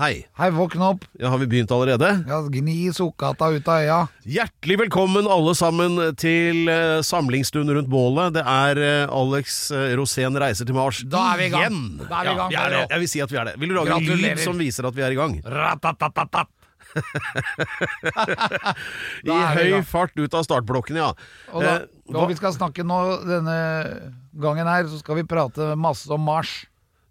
[0.00, 0.22] Hei.
[0.38, 1.02] hei, våkn opp.
[1.20, 2.08] Ja, har vi begynt allerede?
[2.28, 3.98] Ja, gni sukkata ut av øya.
[4.24, 8.32] Hjertelig velkommen alle sammen til eh, samlingsstund rundt bålet.
[8.38, 11.66] Det er eh, Alex eh, Rosén reiser til Mars Da er vi i gang.
[11.66, 12.00] igjen.
[12.08, 12.80] Da er vi i gang, ja, vi er det.
[12.94, 13.54] Jeg vil si at vi er det.
[13.60, 14.40] Vil du lage en Gratulerer.
[14.40, 15.36] lyd som viser at vi er i gang?
[15.44, 16.48] Ratatatatap.
[19.20, 19.84] I er vi i høy gang.
[19.86, 21.12] fart ut av startblokken, ja.
[21.52, 21.76] Og, da,
[22.10, 22.96] Eh, og vi skal snakke nå
[23.28, 23.58] denne
[24.42, 26.56] gangen her, så skal vi prate masse om Mars.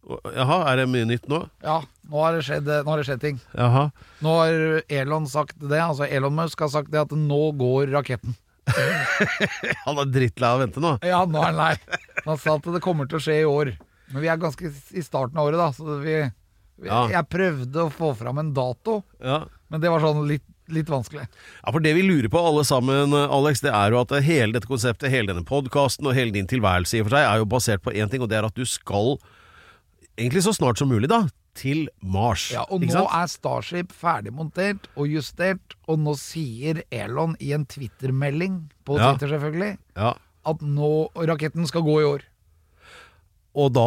[0.08, 1.42] Jaha, er det mye nytt nå?
[1.62, 3.40] Ja, nå har det skjedd, har det skjedd ting.
[3.58, 3.90] Jaha.
[4.26, 8.34] Nå har Elon sagt det, altså Elon Musk har sagt det at nå går raketten.
[9.86, 10.96] Han er drittlei av å vente nå.
[11.06, 11.72] Ja, nå er han lei.
[12.26, 13.72] Han sa at det kommer til å skje i år.
[14.14, 16.20] Men vi er ganske i starten av året, da, så vi,
[16.82, 17.04] vi Ja.
[17.12, 19.44] Jeg prøvde å få fram en dato, Ja.
[19.70, 21.26] men det var sånn litt, litt vanskelig.
[21.64, 24.70] Ja, for Det vi lurer på alle sammen, Alex, det er jo at hele dette
[24.70, 27.82] konseptet, hele denne podkasten og hele din tilværelse i og for seg, er jo basert
[27.86, 29.18] på én ting, og det er at du skal,
[30.20, 31.24] egentlig så snart som mulig, da,
[31.60, 32.50] til Mars.
[32.54, 38.62] Ja, og nå er Starship ferdigmontert og justert, og nå sier Elon i en Twitter-melding,
[38.88, 39.12] på Ja.
[39.14, 40.14] Twitter selvfølgelig, Ja.
[40.46, 42.22] at nå raketten skal gå i år.
[43.60, 43.82] Og da,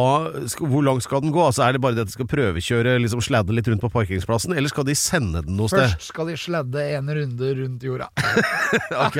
[0.59, 1.39] hvor langt skal den gå?
[1.39, 4.51] Altså Er det bare det at de skal prøvekjøre, liksom sladde litt rundt på parkeringsplassen,
[4.55, 5.87] eller skal de sende den noe sted?
[5.87, 8.09] Først skal de sladde en runde rundt jorda.
[9.07, 9.17] Ok.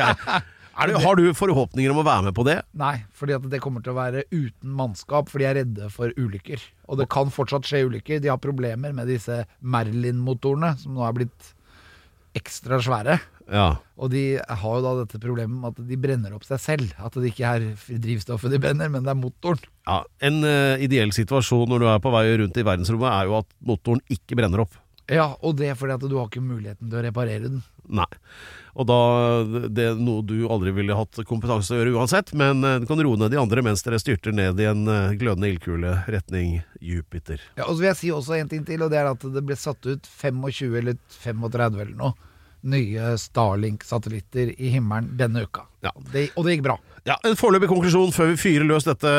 [0.73, 2.57] Det, har du forhåpninger om å være med på det?
[2.79, 6.63] Nei, fordi det kommer til å være uten mannskap, for de er redde for ulykker.
[6.89, 8.23] Og det kan fortsatt skje ulykker.
[8.23, 11.53] De har problemer med disse Merlin-motorene, som nå er blitt
[12.37, 13.19] ekstra svære.
[13.51, 13.67] Ja.
[13.99, 16.93] Og de har jo da dette problemet med at de brenner opp seg selv.
[16.97, 19.61] At det ikke er drivstoffet de brenner, men det er motoren.
[19.87, 20.01] ja.
[20.23, 23.53] En uh, ideell situasjon når du er på vei rundt i verdensrommet, er jo at
[23.67, 24.79] motoren ikke brenner opp.
[25.11, 27.63] Ja, og det er fordi at du har ikke muligheten til å reparere den.
[27.91, 28.07] Nei.
[28.73, 28.99] Og da
[29.69, 32.87] Det er noe du aldri ville hatt kompetanse til å gjøre uansett, men eh, du
[32.89, 36.61] kan roe ned de andre mens dere styrter ned i en eh, glødende ildkule retning
[36.81, 37.41] Jupiter.
[37.57, 39.45] Ja, Og så vil jeg si også en ting til, og det er at det
[39.45, 42.15] ble satt ut 25 eller 35 eller noe
[42.63, 45.65] nye Starlink-satellitter i himmelen denne uka.
[45.83, 45.91] Ja.
[46.13, 46.77] Det, og det gikk bra.
[47.05, 49.09] Ja, En foreløpig konklusjon før vi fyrer løs dette,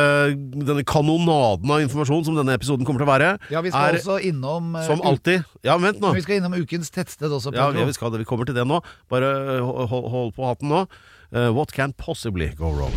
[0.57, 3.99] denne kanonaden av informasjon som denne episoden kommer til å være, Ja, vi skal er
[3.99, 6.15] også innom eh, som u- alltid Ja, vent nå.
[6.17, 7.85] Vi skal innom ukens tettsted også, Ja, Pedro.
[7.85, 8.23] vi, skal, det.
[8.25, 8.81] vi kommer til det nå.
[9.13, 9.29] Bare
[9.59, 10.87] eh, hold, hold på hatten nå.
[11.35, 12.93] Eh, what can possibly go wrong?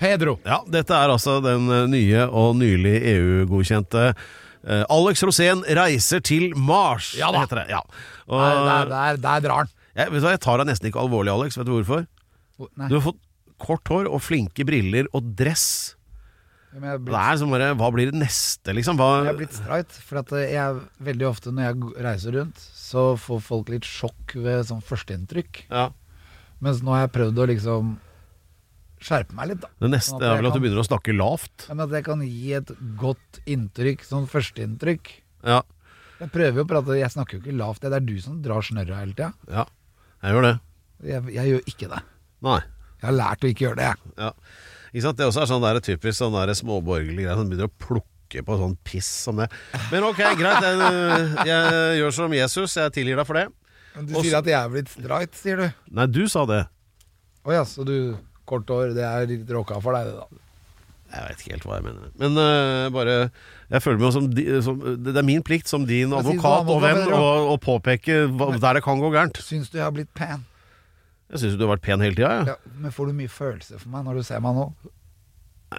[0.00, 0.36] Pedro.
[0.46, 6.52] Ja, dette er altså den eh, nye og nylig EU-godkjente eh, Alex Rosén reiser til
[6.56, 7.44] Mars, Ja da.
[7.44, 7.66] heter det.
[7.74, 7.82] Ja.
[8.28, 9.72] Og, Der, der, der, drar han.
[9.94, 11.58] jeg, vet du hva, jeg tar deg nesten ikke alvorlig, Alex.
[11.60, 12.06] Vet du hvorfor?
[12.78, 13.20] Nei, Du har fått
[13.62, 15.94] kort hår og flinke briller og dress.
[16.72, 17.04] Blitt...
[17.04, 18.96] Det er som bare Hva blir det neste, liksom?
[18.96, 19.98] Hva, jeg er blitt streit.
[20.08, 24.64] For at jeg veldig ofte når jeg reiser rundt, så får folk litt sjokk ved
[24.70, 25.66] sånn førsteinntrykk.
[25.68, 25.90] ja.
[26.62, 27.86] Mens nå har jeg prøvd å liksom
[29.02, 29.68] skjerpe meg litt, da.
[29.82, 31.66] Det neste Sånn er vel at du begynner å snakke lavt.
[31.68, 35.12] Men at jeg kan gi et godt inntrykk, sånn førsteinntrykk.
[35.48, 35.60] Ja.
[36.22, 38.62] Jeg prøver jo å prate, jeg snakker jo ikke lavt, det er du som drar
[38.62, 39.32] snørra hele tida.
[39.50, 39.66] ja.
[40.22, 40.52] Jeg gjør det.
[41.02, 41.98] Jeg, jeg gjør ikke det.
[42.46, 42.58] Nei.
[43.02, 44.12] Jeg har lært å ikke gjøre det, jeg.
[44.22, 44.28] Ja.
[44.92, 45.16] Ikke sant?
[45.18, 48.58] Det også er sånn der typisk sånn der småborgerlig greie som begynner å plukke på
[48.60, 49.48] sånn piss som det.
[49.90, 50.62] Men ok, greit.
[50.62, 52.76] Jeg, jeg gjør som Jesus.
[52.78, 53.48] Jeg tilgir deg for det.
[53.96, 55.66] Men du Også- sier at jeg er blitt streit, sier du.
[55.98, 56.60] Nei, du sa det.
[57.42, 57.96] Å ja, så du
[58.52, 60.42] Kort hår, det er litt råka for deg, det, da.
[61.12, 62.12] Jeg vet ikke helt hva jeg mener.
[62.22, 63.16] Men uh, bare
[63.68, 67.12] Jeg føler meg som, di, som Det er min plikt som din advokat og venn
[67.12, 69.42] å påpeke hva, der det kan gå gærent.
[69.44, 70.46] Syns du jeg har blitt pen?
[71.32, 72.54] Jeg syns du har vært pen hele tida, ja.
[72.54, 74.66] Ja, men får du mye følelse for meg når du ser meg nå?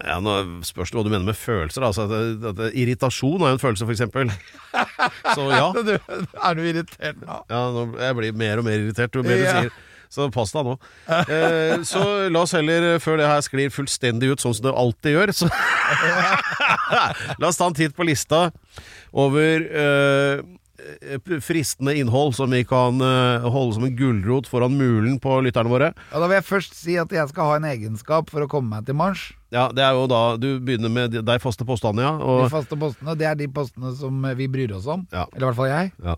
[0.02, 0.32] Ja, nå
[0.66, 1.84] spørs det hva du mener med følelser.
[1.86, 4.02] Altså, at, at, irritasjon er jo en følelse, f.eks.
[5.36, 5.68] Så ja.
[5.70, 7.40] Er du irritert nå?
[7.50, 9.58] Ja, nå, jeg blir mer og mer irritert jo mer du Ja.
[9.60, 9.82] sier.
[10.14, 10.76] Så pass deg nå.
[11.10, 15.16] Eh, så la oss heller, før det her sklir fullstendig ut sånn som det alltid
[15.16, 15.48] gjør, så
[17.40, 18.46] La oss ta en titt på lista
[19.14, 20.42] over eh,
[21.42, 25.92] fristende innhold som vi kan eh, holde som en gulrot foran mulen på lytterne våre.
[26.12, 28.74] Ja, Da vil jeg først si at jeg skal ha en egenskap for å komme
[28.76, 29.30] meg til Mars.
[29.54, 32.14] Ja, Det er jo da du begynner med de faste postene, ja.
[32.18, 35.06] De faste postene, det er de postene som vi bryr oss om.
[35.14, 35.26] Ja.
[35.32, 35.92] Eller i hvert fall jeg.
[36.04, 36.16] ja.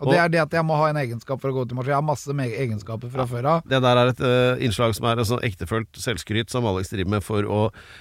[0.00, 1.86] Og det er det at jeg må ha en egenskap for å gå til Mars.
[1.88, 3.62] Jeg har masse egenskaper fra før av.
[3.68, 7.10] Det der er et uh, innslag som er en sånn ektefølt selvskryt som Alex driver
[7.16, 7.60] med for å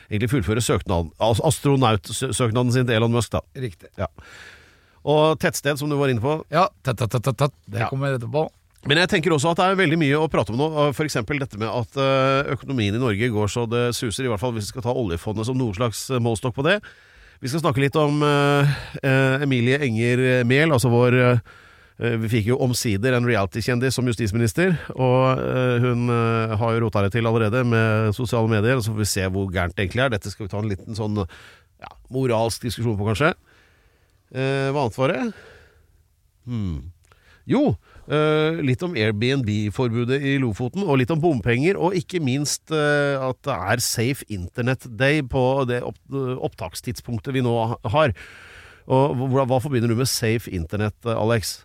[0.09, 3.31] egentlig fullføre søknaden, as- astronautsøknaden sin til Elon Musk.
[3.31, 3.41] da.
[3.55, 3.89] Riktig.
[5.05, 6.39] Og tettsted, som du var inne på.
[6.51, 7.37] Ja, tett-tett-tett.
[7.37, 7.53] tett.
[7.69, 7.89] Det Ja.
[7.89, 8.49] kommer etterpå.
[8.87, 10.89] Men jeg tenker også at det er veldig mye å prate om nå.
[10.93, 11.13] F.eks.
[11.25, 14.67] dette med at eh, økonomien i Norge går så det suser, i hvert fall hvis
[14.69, 16.81] vi skal ta oljefondet som noen slags målstokk på det.
[17.41, 21.39] Vi skal snakke litt om eh, eh, Emilie Enger Mehl, altså vår eh, eh,
[21.95, 27.05] Vi fikk jo omsider en reality-kjendis som justisminister, og eh, hun eh, har jo rota
[27.05, 28.81] det til allerede med sosiale medier.
[28.83, 30.11] Så får vi se hvor gærent det egentlig er.
[30.11, 33.31] Dette skal vi ta en liten sånn ja, moralsk diskusjon på, kanskje.
[34.35, 35.21] Eh, hva annet var det?
[36.45, 36.75] Hmm.
[37.47, 37.61] Jo,
[38.09, 43.39] eh, litt om Airbnb-forbudet i Lofoten, og litt om bompenger, og ikke minst eh, at
[43.45, 46.01] det er Safe Internet Day på det opp,
[46.49, 47.53] opptakstidspunktet vi nå
[47.93, 48.15] har.
[48.85, 51.61] Og hva, hva forbinder du med safe internett, eh, Alex?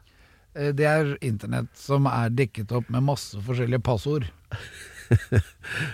[0.61, 4.29] Eh, Det er internett som er dekket opp med masse forskjellige passord.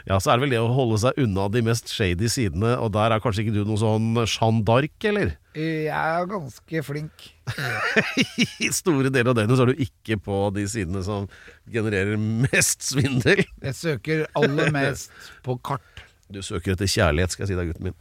[0.05, 2.91] Ja, så er det vel det å holde seg unna de mest shady sidene, og
[2.93, 5.31] der er kanskje ikke du noe sånn Jeanne d'Arc, eller?
[5.57, 7.25] Jeg er ganske flink.
[8.61, 11.31] I store deler av døgnet så er du ikke på de sidene som
[11.73, 13.41] genererer mest svindel.
[13.65, 15.09] Jeg søker aller mest
[15.49, 16.05] på kart.
[16.29, 17.97] Du søker etter kjærlighet, skal jeg si deg, gutten min.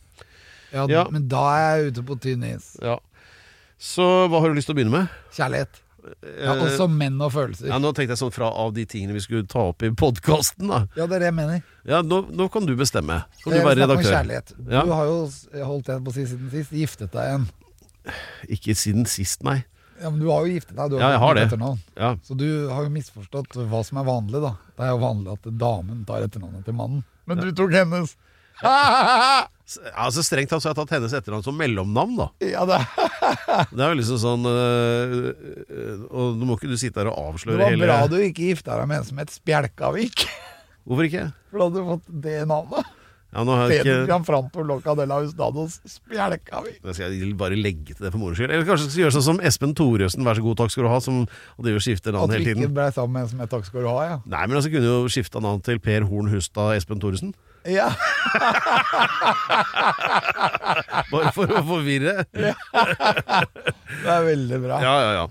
[0.76, 1.06] Ja, Ja.
[1.16, 2.74] Men da er jeg ute på tynn is.
[2.84, 2.98] Ja.
[3.80, 5.16] Så hva har du lyst til å begynne med?
[5.40, 5.80] Kjærlighet.
[6.44, 7.68] Ja, også menn og følelser.
[7.72, 10.68] Ja, Nå tenkte jeg sånn fra av de tingene vi skulle ta opp i podkasten,
[10.70, 10.84] da.
[10.98, 11.62] Ja, det er det jeg mener.
[11.90, 13.24] Ja, nå, nå kan du bestemme.
[13.44, 14.12] Kan du være redaktør?
[14.12, 14.54] kjærlighet.
[14.70, 14.84] Ja.
[14.86, 15.16] Du har jo
[15.66, 16.76] holdt igjen på å si siden sist.
[16.78, 17.48] Giftet deg igjen.
[18.58, 19.64] Ikke siden sist, nei.
[20.02, 20.92] Ja, men du har jo giftet deg.
[20.92, 21.48] Du Ja, jeg har det.
[21.48, 21.80] etternavn.
[21.98, 22.12] Ja.
[22.28, 24.54] Så du har jo misforstått hva som er vanlig, da.
[24.76, 27.04] Det er jo vanlig at damen tar etternavnet til mannen.
[27.26, 28.16] Men du tok hennes.
[29.98, 32.28] Altså Strengt tatt så har jeg tatt hennes etternavn som mellomnavn, da.
[32.46, 32.82] ja, det,
[33.74, 37.58] Det er jo liksom sånn øh, Og nå må ikke du sitte her og avsløre
[37.58, 40.28] det avsløre var hele bra du ikke gifta deg med en som het Spjelkavik.
[40.86, 41.26] Hvorfor ikke?
[41.50, 42.94] For da hadde du fått det navnet.
[43.36, 46.78] Ja, nå har jeg ikke Gianfranto Loca de la Hustados Spjelkavik.
[46.86, 48.54] Da skal jeg bare legge til det for moro skyld.
[48.54, 51.26] Eller kanskje gjøre sånn som Espen Thoresen, vær så god, takk skal du ha, som
[51.58, 53.84] driver og skifter At navn du ikke ble sammen med en som het Takk skal
[53.84, 54.22] du ha, ja.
[54.24, 57.34] Nei, men altså kunne jo skifta navn til Per Horn Hustad Espen Thoresen.
[57.66, 57.90] Ja,
[61.12, 62.26] Bare for å forvirre.
[62.36, 64.78] det er veldig bra.
[64.84, 65.26] Ja, ja, ja.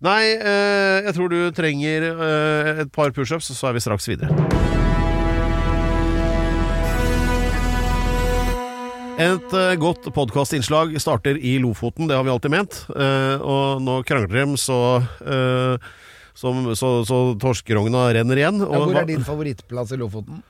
[0.00, 4.32] Nei, eh, jeg tror du trenger eh, et par pushups, så er vi straks videre.
[9.20, 12.78] Et eh, godt podkastinnslag starter i Lofoten, det har vi alltid ment.
[12.96, 14.78] Eh, og nå krangler de så,
[15.20, 15.76] eh,
[16.32, 18.62] som, så, så torskerogna renner igjen.
[18.64, 20.40] Ja, hvor er din favorittplass i Lofoten?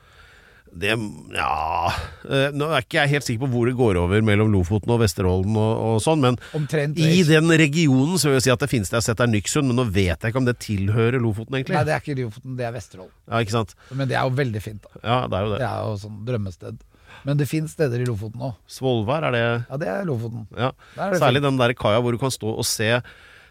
[0.71, 0.93] Det,
[1.35, 1.91] ja
[2.31, 5.01] eh, Nå er ikke jeg helt sikker på hvor det går over mellom Lofoten og
[5.03, 8.69] Vesterålen og, og sånn, men Omtrent i den regionen så vil jeg si at det
[8.71, 11.19] finnes det jeg har sett er Nyksund, men nå vet jeg ikke om det tilhører
[11.23, 11.75] Lofoten, egentlig.
[11.75, 13.11] Nei, det er ikke Lofoten, det er Vesterålen.
[13.27, 13.75] Ja, ikke sant?
[13.91, 15.03] Men det er jo veldig fint, da.
[15.03, 15.71] Ja, det er jo Det det.
[15.73, 16.79] er jo sånn drømmested.
[17.27, 18.55] Men det fins steder i Lofoten òg.
[18.71, 20.47] Svolvær, er det Ja, det er Lofoten.
[20.57, 20.71] Ja.
[20.97, 21.51] Er det Særlig fint.
[21.51, 22.93] den der kaia hvor du kan stå og se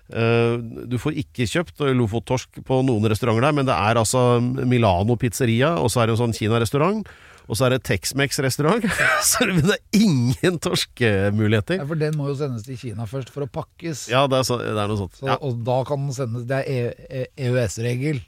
[0.10, 5.76] Du får ikke kjøpt lofottorsk på noen restauranter der, men det er altså Milano pizzeria,
[5.78, 7.06] og så er det en sånn kinarestaurant.
[7.50, 8.84] Og så er det Tex-Mex-restaurant.
[9.26, 11.80] så det er ingen torskemuligheter.
[11.82, 14.04] Ja, for den må jo sendes til Kina først for å pakkes.
[14.12, 15.16] Ja, det er, så, det er noe sånt.
[15.18, 15.38] Så, Ja.
[15.42, 18.22] Og da kan den sendes Det er E- E- EØS-regel.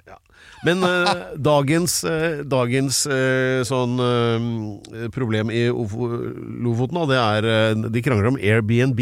[0.65, 1.11] Men eh,
[1.51, 8.41] dagens, eh, dagens eh, sånn eh, problem i Lofoten, det er eh, De krangler om
[8.41, 9.01] Airbnb.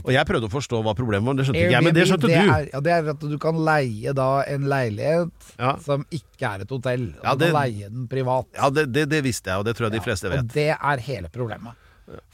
[0.00, 2.30] Og jeg prøvde å forstå hva problemet var, det skjønte ikke jeg, men det skjønte
[2.30, 2.54] skjønte du.
[2.56, 5.76] Er, ja, det er at du kan leie da en leilighet Ja.
[5.84, 7.06] som ikke er et hotell.
[7.20, 8.48] Og Ja, du kan leie den privat.
[8.56, 10.42] Ja, det, det, det visste jeg, og det tror jeg de fleste vet.
[10.44, 11.78] Og det er hele problemet.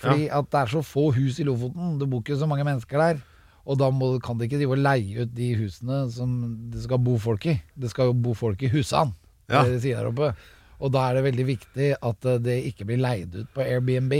[0.01, 1.99] Fordi at det er så få hus i Lofoten.
[2.01, 3.19] Det bor ikke så mange mennesker der.
[3.67, 6.37] Og da må, kan de ikke drive og leie ut de husene som
[6.73, 7.57] det skal bo folk i.
[7.75, 9.13] Det skal jo bo folk i husene,
[9.51, 10.31] det de sier der oppe.
[10.79, 14.13] Og da er det veldig viktig at eh, det ikke blir leid ut på Airbnb.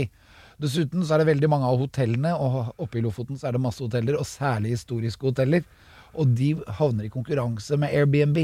[0.61, 3.61] Dessuten så er det veldig mange av hotellene, og oppe i Lofoten så er det
[3.61, 5.65] masse hoteller, og særlig historiske hoteller.
[6.17, 8.39] Og de havner i konkurranse med Airbnb.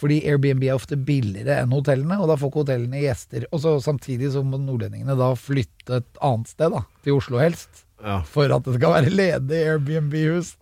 [0.00, 3.44] Fordi Airbnb er ofte billigere enn hotellene, og da får ikke hotellene gjester.
[3.52, 7.84] Og så Samtidig så må nordlendingene da flytte et annet sted, da, til Oslo helst,
[8.00, 8.22] Ja.
[8.24, 10.54] for at det skal være ledig Airbnb-hus.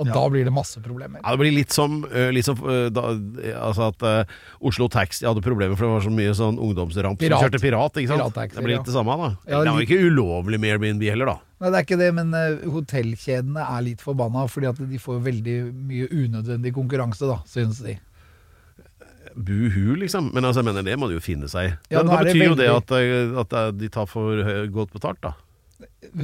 [0.00, 1.20] Og da blir det masse problemer.
[1.20, 3.12] Ja, det blir litt som, eh, litt som eh, da,
[3.60, 7.36] altså at uh, Oslo Taxi hadde problemer for det var så mye sånn ungdomsramp Pirat.
[7.36, 7.98] som kjørte pirat.
[8.00, 8.38] ikke sant?
[8.54, 9.28] Det blir litt det samme, da.
[9.44, 11.36] Ja, det er jo ikke ulovlig med Airbnb heller, da.
[11.60, 15.20] Nei, det er ikke det, men uh, hotellkjedene er litt forbanna fordi at de får
[15.28, 15.58] veldig
[15.92, 17.98] mye unødvendig konkurranse, da, synes de.
[19.36, 20.32] Buhu, liksom.
[20.32, 21.76] Men altså, jeg mener, det må de jo finne seg i.
[21.92, 22.96] Ja, det, betyr jo det at,
[23.44, 24.40] at de tar for
[24.72, 25.36] godt betalt, da.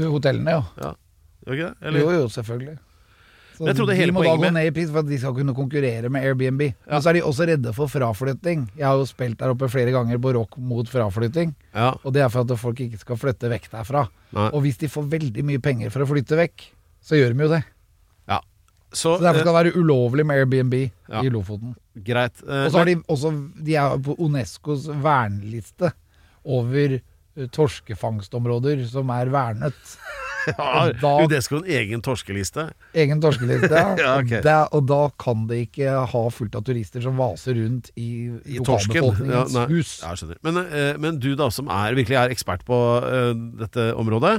[0.08, 0.66] Hotellene, ja.
[0.80, 0.92] Ja.
[1.48, 1.72] Okay.
[1.80, 2.00] Eller?
[2.00, 2.76] Jo, jo, selvfølgelig.
[3.58, 5.34] Så jeg trodde hele de må da gå ned i pris for at de skal
[5.34, 6.60] kunne konkurrere med Airbnb.
[6.86, 8.68] Men så er de også redde for fraflytting.
[8.78, 11.54] Jeg har jo spilt der oppe flere ganger på rock mot fraflytting.
[11.74, 11.90] Ja.
[12.04, 14.04] Og det er for at folk ikke skal flytte vekk derfra.
[14.36, 14.46] Nei.
[14.54, 16.68] Og hvis de får veldig mye penger for å flytte vekk,
[17.02, 17.62] så gjør de jo det.
[18.28, 18.40] ja.
[18.92, 20.74] Så, Så derfor skal det være ulovlig med Airbnb
[21.10, 21.20] Ja.
[21.20, 21.74] i Lofoten.
[21.96, 22.38] eh, greit.
[22.46, 23.32] Eh, Og så har de også
[23.64, 25.92] De er på Unescos verneliste
[26.44, 26.94] over
[27.36, 29.74] eh, torskefangstområder som er vernet.
[30.56, 32.68] Har da- Unesco en egen torskeliste?
[32.94, 33.74] Egen torskeliste.
[33.74, 34.14] ja.
[34.20, 34.40] okay.
[34.40, 34.72] ok.
[34.72, 39.12] og, da, kan det ikke ha fullt av turister som vaser rundt i, I torsken?
[39.28, 39.98] Ja, hus.
[40.02, 40.40] Ja, skjønner.
[40.46, 44.38] Men, eh, men du da, som er, virkelig er ekspert på eh, dette området,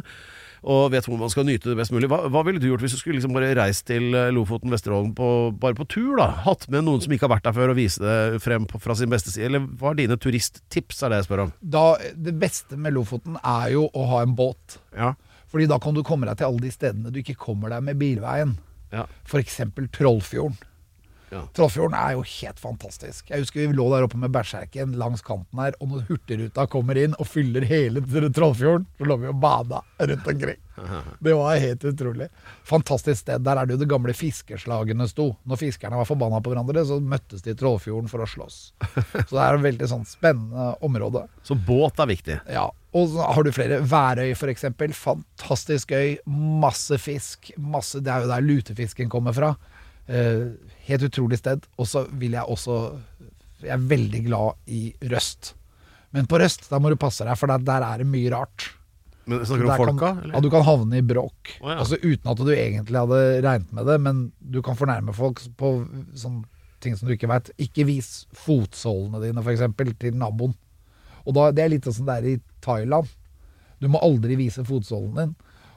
[0.67, 2.97] og vet hvor man skal nyte det best mulig, hva, hva ville du gjort hvis
[2.97, 6.17] du skulle liksom bare reist til eh, Lofoten, Vesterålen på, bare på tur?
[6.19, 6.29] da?
[6.45, 8.97] Hatt med noen som ikke har vært der før, og vise det frem på, fra
[8.99, 9.47] sin beste side?
[9.47, 11.55] Eller hva er dine turisttips, er det jeg spør om?
[11.61, 11.85] Da,
[12.15, 14.79] det beste med Lofoten er jo å ha en båt.
[14.97, 15.13] Ja.
[15.49, 17.99] Fordi da kan du komme deg til alle de stedene du ikke kommer deg med
[18.01, 18.57] bilveien.
[18.93, 19.05] Ja.
[19.25, 19.61] F.eks.
[19.95, 20.57] Trollfjorden.
[21.29, 21.43] Ja.
[21.53, 23.27] Trollfjorden er jo helt fantastisk.
[23.29, 26.97] Jeg husker vi lå der oppe med bæsjerken langs kanten her, og når Hurtigruta kommer
[26.97, 28.01] inn og fyller hele
[28.33, 30.59] Trollfjorden, så lå vi og bada rundt omkring.
[31.25, 32.29] Det var helt utrolig.
[32.65, 33.43] Fantastisk sted.
[33.45, 35.33] Der er det jo det gamle fiskeslagene sto.
[35.43, 38.59] Når fiskerne var forbanna på hverandre, så møttes de i Trollfjorden for å slåss.
[39.27, 41.27] Så det er et veldig sånn spennende område.
[41.45, 42.39] Så båt er viktig.
[42.49, 43.81] Ja, og så har du flere.
[43.85, 44.93] Værøy eksempel.
[44.97, 46.17] Fantastisk øy.
[46.25, 47.51] Masse fisk.
[47.57, 49.53] Masse, det er jo der lutefisken kommer fra.
[50.09, 51.61] Uh, helt utrolig sted.
[51.77, 52.99] Og så vil jeg også
[53.61, 55.53] Jeg er veldig glad i Røst.
[56.11, 58.71] Men på Røst da må du passe deg, for der, der er det mye rart.
[59.29, 59.97] Men Snakker du om folka?
[59.99, 60.33] Kan, eller?
[60.33, 61.51] ja, du kan havne i bråk.
[61.59, 61.75] Oh, ja.
[61.83, 65.73] Altså Uten at du egentlig hadde regnet med det, men du kan fornærme folk på
[66.17, 66.47] sånne
[66.81, 67.51] ting som du ikke veit.
[67.61, 69.67] Ikke vis fotsålene dine, f.eks.,
[69.99, 70.55] til naboen.
[71.29, 73.09] Og da, Det er litt sånn det er i Thailand.
[73.79, 75.35] Du må aldri vise fotsålen din.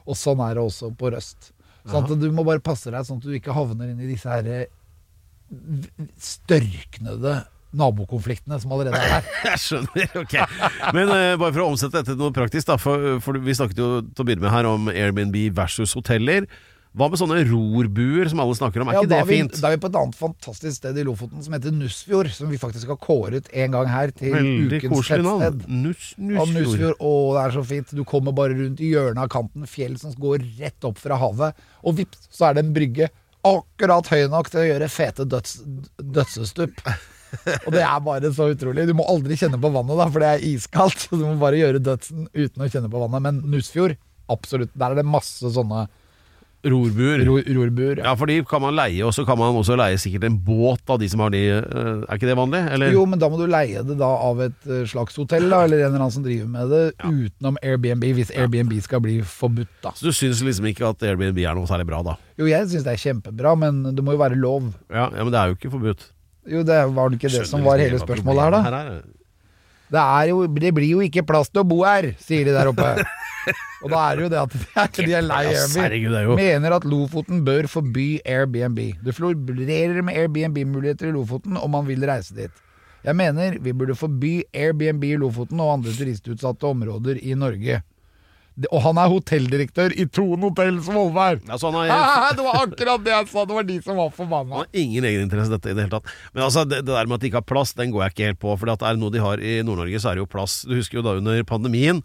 [0.09, 1.53] Og sånn er det også på Røst.
[1.87, 4.29] Sånn at Du må bare passe deg sånn at du ikke havner inn i disse
[4.31, 4.69] her eh,
[6.19, 7.43] størknede
[7.73, 9.29] nabokonfliktene som allerede er her.
[9.53, 10.35] Jeg skjønner, ok.
[10.93, 12.77] Men uh, bare for å omsette dette til noe praktisk, da.
[12.81, 16.45] For, for vi snakket jo til å begynne med her om Airbnb versus hoteller.
[16.93, 18.89] Hva med sånne rorbuer som alle snakker om?
[18.91, 19.55] Er Ja, ikke det vi, fint?
[19.57, 22.59] Da er vi på et annet fantastisk sted i Lofoten som heter Nussfjord, som vi
[22.61, 25.63] faktisk har kåret en gang her til Veldig ukens tettsted.
[25.73, 26.53] Nuss, Ja, Nussfjord.
[26.53, 27.95] Nussfjord, å det er så fint.
[27.97, 31.57] Du kommer bare rundt i hjørnet av kanten, fjell som går rett opp fra havet,
[31.81, 33.09] og vips, så er det en brygge
[33.43, 35.57] akkurat høy nok til å gjøre fete døds,
[35.97, 36.77] dødsestup.
[37.65, 38.85] Og det er bare så utrolig.
[38.87, 40.99] Du må aldri kjenne på vannet, da, for det er iskaldt.
[41.09, 43.23] Så du må bare gjøre dødsen uten å kjenne på vannet.
[43.25, 43.97] Men Nussfjord,
[44.29, 44.69] absolutt.
[44.77, 45.87] Der er det masse sånne
[46.63, 47.25] Rorbuer.
[47.27, 47.99] ro rorbuer.
[47.99, 50.79] Ja, for de kan man leie, og så kan man også leie sikkert en båt
[50.89, 51.41] av de som har de.
[51.59, 52.61] eh, Er ikke det vanlig?
[52.71, 52.93] Eller?
[52.95, 55.83] Jo, men da må du leie det da av et eh, slags hotell, da, eller
[55.83, 59.91] en eller annen som driver med det, utenom Airbnb, hvis Airbnb skal bli forbudt, da.
[59.97, 62.15] Så du syns liksom ikke at Airbnb er noe særlig bra, da?
[62.39, 64.71] Jo, jeg syns det er kjempebra, men det må jo være lov.
[64.89, 66.07] Ja, ja Men det er jo ikke forbudt.
[66.47, 68.63] Jo, det var det ikke det som var hele spørsmålet her, da.
[68.65, 69.12] Her er, det.
[69.93, 72.95] Det, jo, det blir jo ikke plass til å bo her, sier de der oppe.
[73.83, 76.35] Og da er det jo det at de er, de er lei Airbnb.
[76.39, 78.79] Mener at Lofoten bør forby Airbnb.
[79.03, 82.63] Det florerer med Airbnb-muligheter i Lofoten om man vil reise dit.
[83.03, 87.81] Jeg mener vi burde forby Airbnb i Lofoten og andre turistutsatte områder i Norge.
[88.69, 91.39] Og han er hotelldirektør i Thon hotell Svolvær!
[91.49, 93.45] Altså, har, det var akkurat det jeg sa!
[93.49, 94.59] Det var de som var forbanna.
[94.59, 96.11] Han har ingen egeninteresse i dette i det hele tatt.
[96.35, 98.29] Men altså, det, det der med at de ikke har plass, den går jeg ikke
[98.29, 98.53] helt på.
[98.61, 100.53] For er det noe de har i Nord-Norge, så er det jo plass.
[100.69, 102.03] Du husker jo da under pandemien,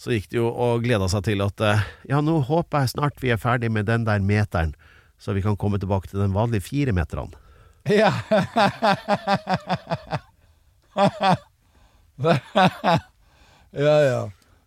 [0.00, 3.20] så gikk de jo og gleda seg til at eh, Ja, nå håper jeg snart
[3.22, 4.72] vi er ferdig med den der meteren,
[5.20, 7.36] så vi kan komme tilbake til den vanlige firemeteren.
[7.90, 8.12] Ja.
[13.76, 14.22] ja, ja.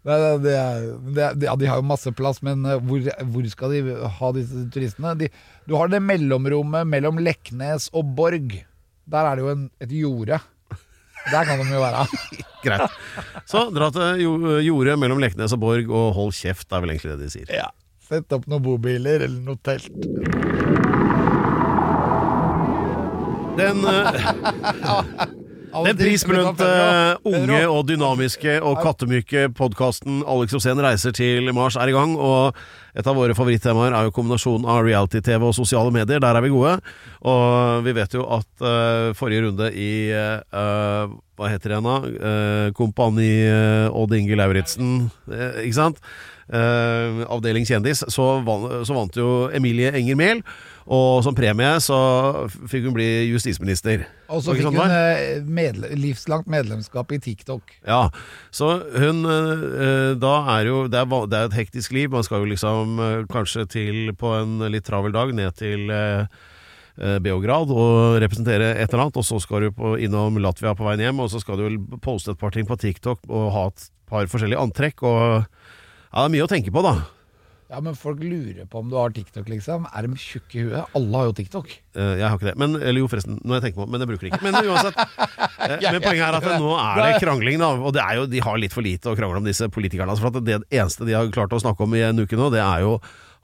[0.06, 0.84] Det, det, er,
[1.16, 3.02] det, er- ja, de har jo masse plass, men eh, hvor,
[3.34, 5.16] hvor skal de ha disse turistene?
[5.18, 5.30] De,
[5.66, 8.54] du har det mellomrommet mellom Leknes og Borg.
[9.10, 10.38] Der er det jo en, et jorde.
[11.32, 12.06] Der kan de jo være.
[12.66, 13.00] Greit.
[13.50, 17.16] Så dra til jo- jordet mellom Leknes og Borg, og hold kjeft, er vel egentlig
[17.16, 17.50] det de sier.
[17.64, 17.72] Ja.
[18.06, 19.90] Sett opp noen bobiler eller noe telt.
[23.58, 24.30] Den, eh,
[25.84, 26.68] den prisbelønte
[27.28, 32.56] unge og dynamiske og kattemyke podkasten Alex Osen reiser til Mars er i gang, og
[32.96, 36.22] et av våre favorittemaer er jo kombinasjonen av reality-TV og sosiale medier.
[36.24, 36.78] Der er vi gode.
[37.28, 41.98] Og vi vet jo at uh, forrige runde i uh, Hva heter det igjen, da?
[42.16, 43.34] Uh, Kompani
[43.92, 46.00] Odd Inge Lauritzen, ikke sant?
[46.46, 50.44] Avdeling kjendis, så, van, så vant jo Emilie Enger Mehl.
[50.86, 51.98] Og som premie så
[52.70, 54.04] fikk hun bli justisminister.
[54.30, 57.74] Og så fikk sånn hun eh, medle livslangt medlemskap i TikTok.
[57.88, 58.12] Ja,
[58.54, 62.12] så hun eh, Da er jo det er, det er et hektisk liv.
[62.14, 65.90] Man skal jo liksom eh, kanskje til på en litt travel dag ned til
[66.96, 71.02] Beograd og representere et eller annet, og så skal du på, innom Latvia på veien
[71.04, 73.90] hjem, og så skal du vel poste et par ting på TikTok og ha et
[74.08, 76.94] par forskjellige antrekk, og ja, det er mye å tenke på, da.
[77.66, 79.88] Ja, men folk lurer på om du har TikTok, liksom.
[79.90, 80.92] Er de tjukke i huet?
[80.98, 81.72] Alle har jo TikTok.
[81.98, 82.56] Uh, Jeg har ikke det.
[82.62, 84.46] Men, eller jo, forresten, når jeg tenker på det, men jeg bruker det ikke.
[84.46, 85.00] Men uansett.
[85.84, 87.72] ja, Men poenget er at det, nå er det krangling, da.
[87.82, 90.14] Og det er jo, de har litt for lite å krangle om, disse politikerne.
[90.14, 92.62] Altså, for det eneste de har klart å snakke om i en uke nå, det
[92.62, 93.00] er jo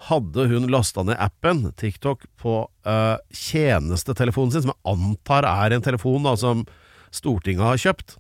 [0.08, 2.56] hadde hun lasta ned appen TikTok på
[2.90, 6.64] uh, tjenestetelefonen sin, som jeg antar er en telefon da, som
[7.14, 8.16] Stortinget har kjøpt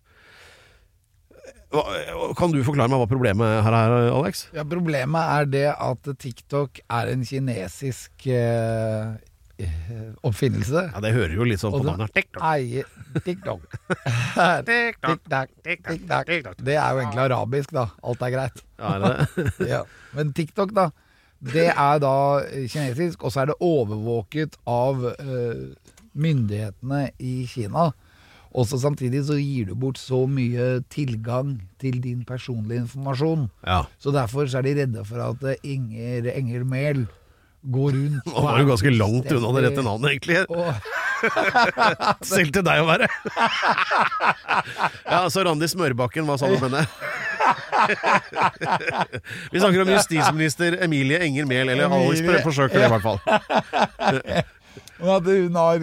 [2.37, 4.45] Kan du forklare meg hva problemet her er, Alex?
[4.55, 9.13] Ja, Problemet er det at TikTok er en kinesisk eh,
[9.61, 10.83] eh, oppfinnelse.
[10.89, 12.11] Ja, Det hører jo litt sånn på navnet.
[12.17, 12.43] TikTok.
[12.43, 12.89] eier
[13.23, 13.63] TikTok.
[14.67, 15.23] TikTok,
[15.63, 16.59] TikTok.
[16.59, 17.87] Det er jo egentlig arabisk, da.
[18.03, 18.61] Alt er greit.
[18.75, 19.47] Ja, er det?
[19.77, 19.81] Ja.
[20.17, 20.89] Men TikTok, da.
[21.41, 22.13] Det er da
[22.69, 25.71] kinesisk, og så er det overvåket av eh,
[26.13, 27.93] myndighetene i Kina.
[28.51, 33.45] Også samtidig så gir du bort så mye tilgang til din personlige informasjon.
[33.63, 33.85] Ja.
[33.99, 37.05] Så derfor så er de redde for at eh, Inger Enger Mehl
[37.61, 40.37] går rundt Nå var du ganske langt unna det rette navnet, egentlig.
[40.49, 40.73] Og,
[42.33, 43.07] Selv til deg å være.
[45.05, 46.81] ja, så Randi Smørbakken, hva sa du om henne?
[49.53, 53.19] Vi snakker om justisminister Emilie Enger Mehl, eller Alex Emilie, forsøker det i hvert fall.
[55.01, 55.77] Men at hun har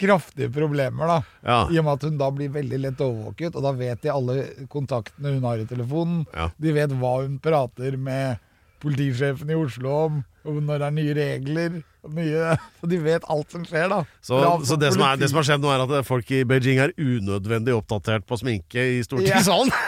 [0.00, 1.18] kraftige problemer, da.
[1.44, 1.58] Ja.
[1.70, 4.36] I og med at hun da blir veldig lett overvåket, og da vet de alle
[4.72, 6.24] kontaktene hun har i telefonen.
[6.34, 6.50] Ja.
[6.56, 8.42] De vet hva hun prater med
[8.84, 11.82] politisjefen i Oslo om, og når det er nye regler.
[12.12, 14.02] Nye, så de vet alt som skjer, da.
[14.20, 16.78] Så, så det, som er, det som har skjedd nå, er at folk i Beijing
[16.84, 19.72] er unødvendig oppdatert på sminke i stortingssalen.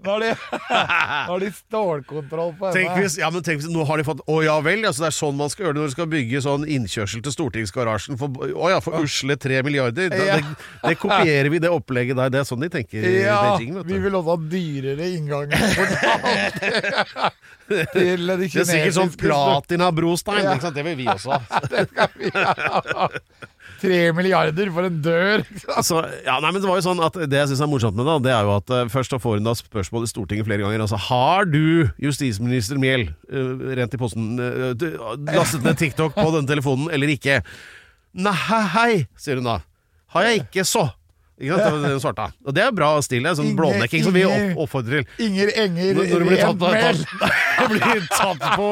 [0.00, 3.84] Nå har de, nå har de stålkontroll på Tenk hvis, ja, men tenk hvis Nå
[3.88, 5.90] har de fått Å ja vel, altså det er sånn man skal gjøre det når
[5.90, 10.08] du skal bygge sånn innkjørsel til stortingsgarasjen for, Å ja, for usle tre milliarder.
[10.12, 10.38] Det, Ja.
[10.40, 10.44] det,
[10.86, 12.32] det kopierer vi, det opplegget der.
[12.32, 13.76] Det er sånn de tenker i Beijing.
[13.76, 13.92] Vet du.
[13.92, 15.58] vi vil også ha dyrere innganger
[17.70, 20.42] til de Det er sikkert sånn Platina platinabrostein.
[20.44, 20.54] Ja.
[20.56, 20.76] ikke sant?
[20.76, 21.60] Det vil vi også ha.
[21.72, 23.18] Det skal vi ha.
[23.80, 25.44] Tre milliarder for en dør.
[25.72, 28.08] Altså, ja, nei, men Det var jo sånn at det jeg synes er morsomt med
[28.10, 30.84] det, det er jo at uh, først får hun da spørsmål i Stortinget flere ganger.
[30.84, 34.90] Altså, Har du, justisminister Mjell, uh, rent i posten, uh, du,
[35.30, 37.40] lastet ned TikTok på denne telefonen eller ikke?
[38.20, 38.36] Nei,
[38.74, 39.60] hei, sier hun da.
[40.10, 40.90] Har jeg ikke, så.
[41.40, 41.74] Ikke sant?
[41.80, 42.26] Det det hun svarte.
[42.44, 42.90] Og det er bra.
[43.00, 45.26] Sånn blånekking som vi opp, oppfordrer til.
[45.26, 48.70] Inger Enger Når, når du blir tatt, på, tatt, blir tatt på,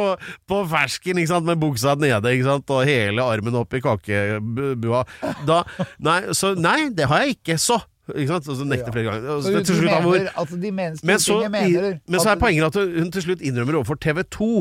[0.52, 1.48] på fersken ikke sant?
[1.48, 2.74] med buksa nede ikke sant?
[2.74, 5.04] og hele armen opp i kakebua
[5.48, 5.62] da,
[6.04, 7.78] nei, så, nei, det har jeg ikke, så.
[8.12, 8.50] Ikke sant?
[8.52, 9.30] Og så nekter flere ganger.
[9.36, 12.68] Og Så så, da, hvor, altså de mener, men, så, mener men så er poenget
[12.68, 14.52] at hun til slutt innrømmer overfor TV 2,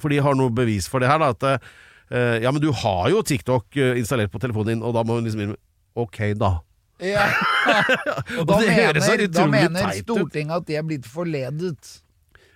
[0.00, 1.68] for de har noe bevis for det her, da, at
[2.12, 5.18] uh, ja, men du har jo TikTok eh, installert på telefonen din, og da må
[5.20, 5.56] hun liksom
[5.98, 6.60] Ok, da.
[7.04, 7.26] Ja.
[8.40, 10.14] Og da det høres så mener, da mener teit ut.
[10.14, 11.92] Stortinget at de er blitt forledet.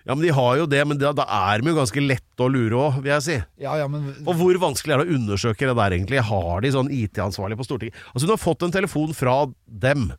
[0.05, 2.49] Ja, men De har jo det, men da, da er de jo ganske lette å
[2.51, 3.37] lure òg, vil jeg si.
[3.63, 6.21] Ja, ja, men Og hvor vanskelig er det å undersøke det der egentlig?
[6.27, 7.97] Har de sånn IT-ansvarlig på Stortinget?
[8.13, 10.11] Altså Hun har fått en telefon fra dem.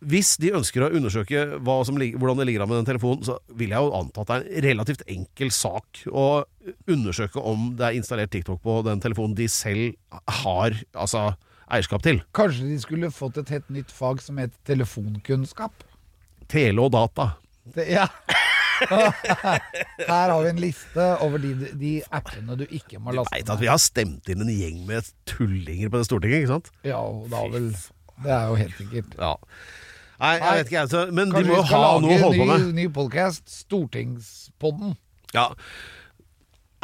[0.00, 1.42] Hvis de ønsker å undersøke
[1.84, 4.38] som, hvordan det ligger an med den telefonen, så vil jeg jo anta at det
[4.38, 6.26] er en relativt enkel sak å
[6.88, 9.92] undersøke om det er installert TikTok på den telefonen de selv
[10.40, 11.34] har altså,
[11.70, 12.20] eierskap til.
[12.36, 15.84] kanskje de skulle fått et helt nytt fag som het telefonkunnskap?
[16.50, 17.32] Tele og data.
[17.74, 18.06] Det, ja.
[18.80, 23.60] Her har vi en liste over de, de appene du ikke må laste Veit at
[23.60, 26.70] vi har stemt inn en gjeng med tullinger på det Stortinget, ikke sant?
[26.88, 27.68] Ja, og da vel
[28.24, 29.14] Det er jo helt sikkert.
[29.20, 29.34] Ja.
[30.20, 32.48] Nei, jeg vet ikke, altså, men Men de må jo ha noe å holde på
[32.48, 32.66] med.
[32.66, 34.96] ny, ny podcast, Stortingspodden.
[35.36, 35.46] Ja.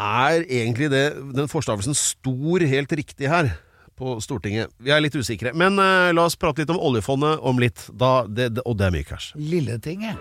[0.01, 1.05] Er egentlig det,
[1.37, 3.55] den forstavelsen stor helt riktig her
[3.97, 4.71] på Stortinget?
[4.79, 5.53] Vi er litt usikre.
[5.57, 7.87] Men eh, la oss prate litt om oljefondet om litt.
[7.97, 9.33] Da, det, det, og det er mye cash.
[9.41, 10.21] Lilletinget.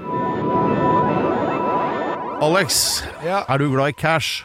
[2.45, 3.43] Alex, Ja.
[3.49, 4.43] er du glad i cash?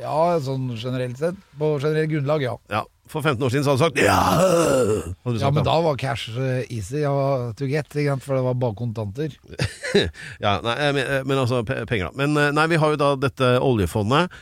[0.00, 1.36] ja, sånn generelt sett.
[1.58, 2.56] På generelt grunnlag, ja.
[2.70, 2.82] Ja.
[3.06, 4.16] For 15 år siden så hadde du sagt ja!
[4.16, 7.12] Hadde du Ja, sagt, Men da var cash eh, easy ja,
[7.54, 8.24] to get, ikke sant?
[8.24, 9.36] for det var bare kontanter.
[10.44, 12.16] Ja, nei, eh, men, eh, men altså pe- penger, da.
[12.18, 14.32] Men eh, nei, vi har jo da dette oljefondet.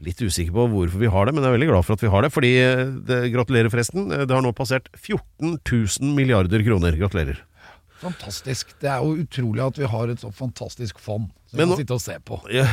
[0.00, 2.08] Litt usikker på hvorfor vi har det, men jeg er veldig glad for at vi
[2.12, 2.30] har det.
[2.32, 4.06] Fordi eh, det, Gratulerer, forresten.
[4.16, 6.96] Eh, Det har nå passert 14 000 milliarder kroner.
[6.96, 7.42] Gratulerer.
[8.00, 8.70] Fantastisk.
[8.80, 11.76] Det er jo utrolig at vi har et så fantastisk fond som vi kan nå-
[11.82, 12.38] sitte og se på.
[12.56, 12.64] Ja,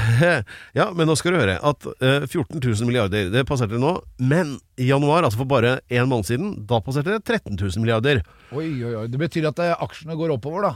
[0.78, 3.98] ja, men nå skal du høre at uh, 14 000 milliarder, det passerte nå.
[4.24, 8.24] Men i januar, altså for bare en måned siden, da passerte det 13 000 milliarder.
[8.56, 9.06] Oi, oi, oi.
[9.12, 10.74] Det betyr at eh, aksjene går oppover, da.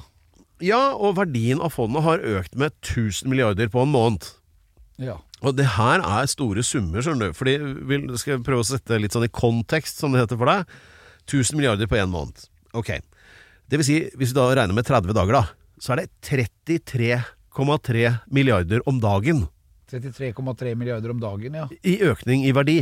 [0.62, 4.28] Ja, og verdien av fondet har økt med 1000 milliarder på en måned.
[5.02, 5.16] Ja.
[5.42, 7.38] Og det her er store summer, skjønner du.
[7.38, 7.56] Fordi
[7.90, 10.76] vil, skal jeg prøve å sette litt sånn i kontekst, som det heter for deg.
[11.26, 12.46] 1000 milliarder på én måned.
[12.78, 12.94] Ok.
[13.72, 15.44] Det vil si, hvis vi da regner med 30 dager, da,
[15.82, 19.48] så er det 33,3 milliarder om dagen
[19.92, 21.68] 33,3 milliarder om dagen, ja.
[21.84, 22.80] i økning i verdi.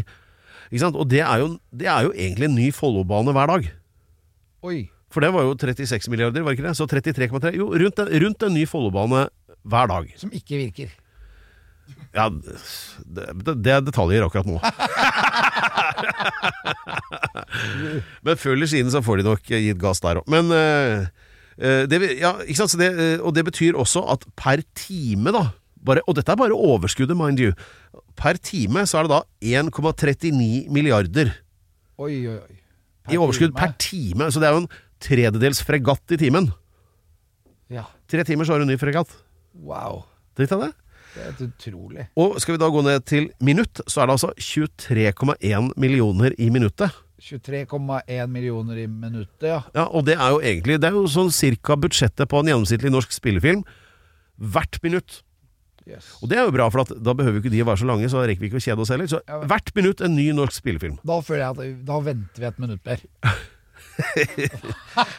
[0.70, 0.98] Ikke sant?
[1.00, 3.70] Og det er jo, det er jo egentlig en ny Follobane hver dag.
[4.70, 4.80] Oi.
[5.10, 6.76] For det var jo 36 milliarder, var ikke det?
[6.78, 9.26] Så 33,3 Jo, rundt en, rundt en ny Follobane
[9.66, 10.12] hver dag.
[10.22, 10.94] Som ikke virker.
[12.16, 14.58] Ja, det, det, er detaljer akkurat nå.
[18.26, 20.26] Men før eller siden så får de nok gitt gass der òg.
[20.32, 21.06] Men eh,
[21.62, 25.44] eh, det, ja, det, eh, Og det betyr også at per time, da
[25.86, 27.54] bare, Og dette er bare overskuddet, mind you.
[28.20, 29.22] Per time så er det da
[29.64, 31.32] 1,39 milliarder
[32.00, 32.60] Oi, oi, oi.
[33.12, 34.32] i overskudd per time.
[34.32, 34.72] Så det er jo en
[35.04, 36.50] tredjedels fregatt i timen.
[37.70, 37.86] Ja.
[38.10, 39.12] Tre timer så har du en ny fregatt.
[39.54, 40.04] Wow.
[40.38, 40.74] Tenk deg det.
[41.10, 42.08] Det er helt utrolig.
[42.22, 46.50] Og skal vi da gå ned til minutt, så er det altså 23,1 millioner i
[46.54, 46.98] minuttet.
[47.20, 49.62] 23,1 millioner i minuttet, ja.
[49.76, 52.94] Ja, og det er jo egentlig Det er jo sånn cirka budsjettet på en gjennomsnittlig
[52.94, 53.66] norsk spillefilm
[54.40, 55.18] hvert minutt.
[55.90, 56.14] Yes.
[56.24, 58.08] Og det er jo bra, for at da behøver ikke de å være så lange,
[58.08, 59.10] så rekker vi ikke å kjede oss heller.
[59.12, 59.20] Så
[59.52, 61.00] hvert minutt en ny norsk spillefilm.
[61.04, 63.04] Da føler jeg at da venter vi et minutt, Per.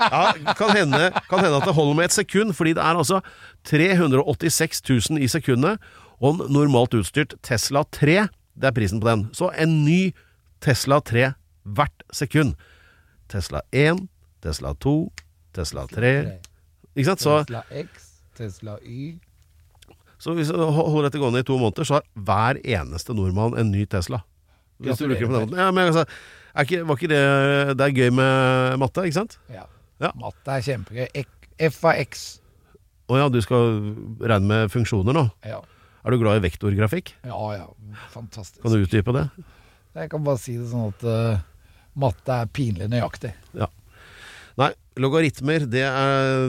[0.01, 3.21] Ja, kan hende, kan hende at det holder med et sekund, fordi det er altså
[3.69, 5.79] 386 000 i sekundet,
[6.21, 8.27] og en normalt utstyrt Tesla 3,
[8.61, 9.29] det er prisen på den.
[9.37, 10.13] Så en ny
[10.61, 11.33] Tesla 3
[11.65, 12.55] hvert sekund.
[13.31, 14.01] Tesla 1,
[14.43, 15.13] Tesla 2,
[15.55, 16.13] Tesla 3
[16.97, 17.23] Ikke sant?
[17.23, 19.19] Så, Tesla X, Tesla Y.
[20.19, 23.71] så hvis du holder dette gående i to måneder, så har hver eneste nordmann en
[23.73, 24.25] ny Tesla.
[24.81, 25.59] Hvis du bruker det på den måten.
[25.61, 26.05] Ja, men altså,
[26.59, 27.25] ikke, var ikke det
[27.79, 29.39] Det er gøy med matte, ikke sant?
[29.53, 29.67] Ja.
[30.01, 30.13] Ja.
[30.19, 31.27] Matte er kjempegøy.
[31.61, 32.25] F av X.
[33.11, 33.75] Å ja, du skal
[34.23, 35.27] regne med funksjoner nå?
[35.47, 35.61] Ja.
[36.01, 37.13] Er du glad i vektorgrafikk?
[37.29, 37.67] ja, ja.
[38.15, 38.63] Fantastisk.
[38.63, 39.27] Kan du utdype det?
[39.99, 41.43] Jeg kan bare si det sånn at uh,
[41.99, 43.33] matte er pinlig nøyaktig.
[43.59, 43.69] Ja.
[44.61, 46.49] Nei, logaritmer, det, er,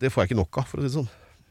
[0.00, 1.08] det, får jeg ikke nok av, for å si det sånn.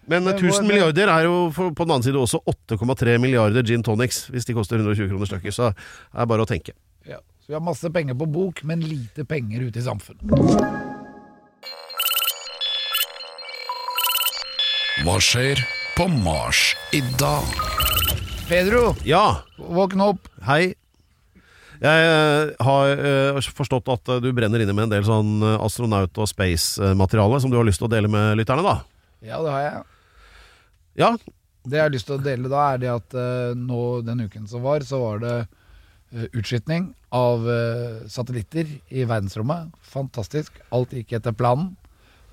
[0.10, 4.24] Men Men 1000 milliarder er jo på den annen side også 8,3 milliarder gin tonics,
[4.34, 5.56] hvis de koster 120 kroner stykket.
[5.56, 6.74] Så det er bare å tenke.
[7.08, 7.22] Ja.
[7.50, 10.22] Så vi har masse penger på bok, men lite penger ute i samfunnet.
[15.02, 15.58] Hva skjer
[15.98, 17.50] på Mars i dag?
[18.52, 20.30] Pedro, Ja, våkne opp.
[20.46, 20.76] hei.
[21.82, 25.58] Jeg eh, har eh, forstått at eh, du brenner inne med en del sånn eh,
[25.66, 28.78] astronaut- og space-materiale som du har lyst til å dele med lytterne, da.
[29.26, 29.86] Ja, det har jeg.
[31.02, 31.16] Ja,
[31.66, 34.46] Det jeg har lyst til å dele da, er det at eh, nå den uken
[34.46, 35.40] som var, så var det
[36.12, 39.70] utskytning av eh, satellitter i verdensrommet.
[39.94, 40.56] Fantastisk.
[40.74, 41.76] Alt gikk etter planen.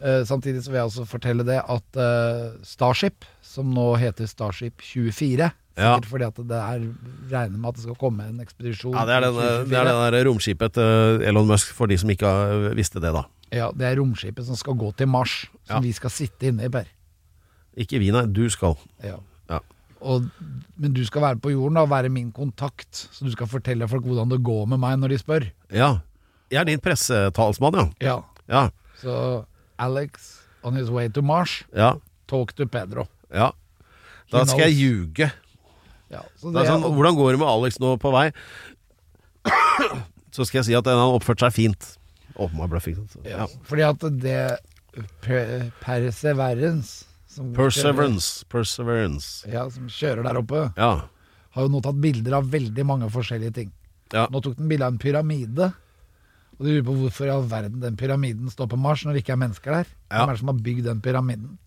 [0.00, 4.82] Eh, samtidig så vil jeg også fortelle det at eh, Starship, som nå heter Starship
[4.84, 5.90] 24 Ja.
[5.96, 6.84] Sikkert fordi at det er
[7.32, 9.68] regner med at det skal komme en ekspedisjon ja det er den, i eh, 2024.
[9.68, 12.30] det er den der romskipet til Elon Musk, for de som ikke
[12.78, 13.24] visste det, da.
[13.52, 15.34] Ja, det er romskipet som skal gå til Mars,
[15.68, 15.80] som Ja.
[15.84, 16.88] vi skal sitte inne i, Per.
[17.76, 18.24] Ikke vi, nei.
[18.32, 18.76] Du skal.
[19.04, 19.18] Ja.
[20.00, 20.26] Og,
[20.76, 24.04] men du skal være på jorden og være min kontakt, så du skal fortelle folk
[24.04, 25.46] hvordan det går med meg når de spør.
[25.72, 25.98] Ja.
[26.52, 27.86] Jeg er din pressetalsmann, ja.
[28.00, 28.16] Ja.
[28.48, 28.64] Ja.
[29.00, 29.44] Så
[29.78, 31.94] Alex on his way to Mars, Ja.
[32.28, 33.06] talk to Pedro.
[33.32, 33.50] ja.
[34.32, 35.30] Da skal jeg ljuge.
[36.10, 38.32] Ja, sånn, hvordan går det med Alex nå på vei?
[40.34, 41.86] Så skal jeg si at han oppførte seg fint.
[42.36, 42.98] Åpenbar bløffing.
[43.00, 43.22] altså.
[43.24, 43.46] Ja.
[43.64, 44.58] Fordi at det
[45.24, 47.05] per, Perseverance
[47.56, 48.44] Perseverance.
[48.48, 49.46] Perseverance.
[49.50, 50.90] Ja, som kjører der oppe, Ja.
[51.56, 53.72] har jo nå tatt bilder av veldig mange forskjellige ting.
[54.12, 54.26] ja.
[54.30, 55.72] Nå tok den bilde av en pyramide.
[56.58, 59.24] Og du lurer på hvorfor i all verden den pyramiden står på Mars når det
[59.24, 59.86] ikke er mennesker der.
[60.10, 60.18] Ja.
[60.24, 61.58] Hvem er det som har bygd den pyramiden?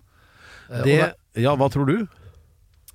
[0.70, 2.08] Det, Det, ja, hva tror du?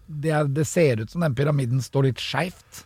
[0.09, 2.85] det, er, det ser ut som den pyramiden står litt skeivt.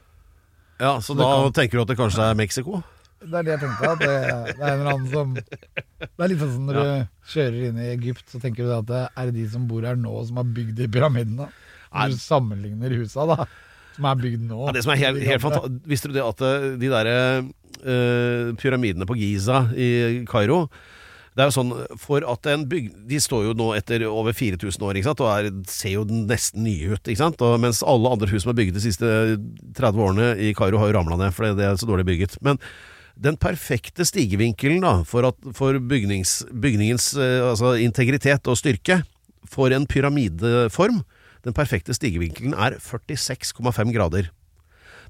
[0.78, 2.82] Ja, Så så da kan- tenker du at det kanskje er Mexico?
[3.18, 3.92] Det er det jeg tenkte.
[3.92, 4.16] At det,
[4.58, 6.90] det er en eller annen som Det er litt sånn som når du
[7.32, 10.12] kjører inn i Egypt, så tenker du at det er de som bor her nå,
[10.28, 11.48] som har bygd de pyramidene.
[11.88, 13.48] Når du sammenligner husa, da,
[13.96, 14.60] som er bygd nå.
[14.68, 18.54] Ja, det som er helt, helt fantastisk Visste du det at eh, de der eh,
[18.60, 19.90] pyramidene på Giza i
[20.28, 20.66] Kairo
[21.38, 21.68] det er jo sånn,
[22.02, 22.88] for at en bygg...
[23.06, 25.20] De står jo nå etter over 4000 år, ikke sant?
[25.22, 26.98] og er, ser jo nesten nye ut.
[27.04, 27.44] ikke sant?
[27.46, 29.10] Og mens alle andre hus som er bygget de siste
[29.78, 32.34] 30 årene i Kairo, har jo ramla ned, fordi det er så dårlig bygget.
[32.42, 32.58] Men
[33.18, 39.00] Den perfekte stigevinkelen da, for, at, for bygnings, bygningens eh, altså integritet og styrke
[39.48, 41.00] for en pyramideform,
[41.46, 44.28] den perfekte stigevinkelen er 46,5 grader.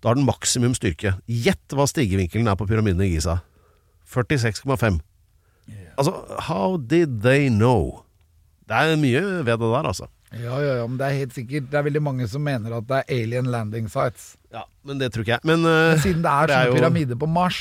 [0.01, 1.17] Da har den maksimum styrke.
[1.27, 3.41] Gjett hva stigevinkelen er på pyramiden i Giza.
[4.09, 5.01] 46,5.
[5.99, 6.13] Altså,
[6.49, 8.05] how did they know?
[8.69, 10.07] Det er mye ved det der, altså.
[10.33, 12.85] Ja, ja, ja, men det er helt sikkert Det er veldig mange som mener at
[12.85, 14.35] det er alien landing sites.
[14.53, 15.45] Ja, Men det tror ikke jeg.
[15.49, 17.61] Men, uh, Men siden det er det er sånne jo- pyramider på Mars,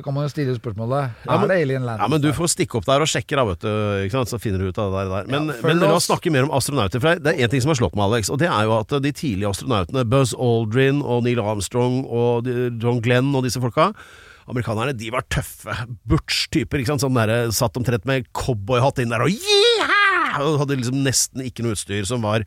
[0.00, 2.00] så kan man jo stille spørsmålet Ja, men- Er det alien Land?
[2.00, 4.24] Ja, men du får stikke opp der og sjekke, da, vet du.
[4.24, 5.26] Så finner du ut av det der.
[5.30, 6.08] Men, Ja, men la oss.
[6.08, 7.00] oss snakke mer om astronauter.
[7.00, 8.88] For det er én ting som har slått meg, Alex, og det er jo at
[9.02, 12.46] de tidlige astronautene, Buzz Aldrin og Neil Armstrong og
[12.80, 13.92] John Glenn og disse folka
[14.50, 15.70] Amerikanerne de var tøffe,
[16.08, 16.80] butch-typer.
[16.80, 17.02] ikke sant?
[17.04, 20.40] Sånn der, Satt omtrent med cowboyhatt inn der og yeah!
[20.40, 22.42] Og hadde liksom nesten ikke noe utstyr som var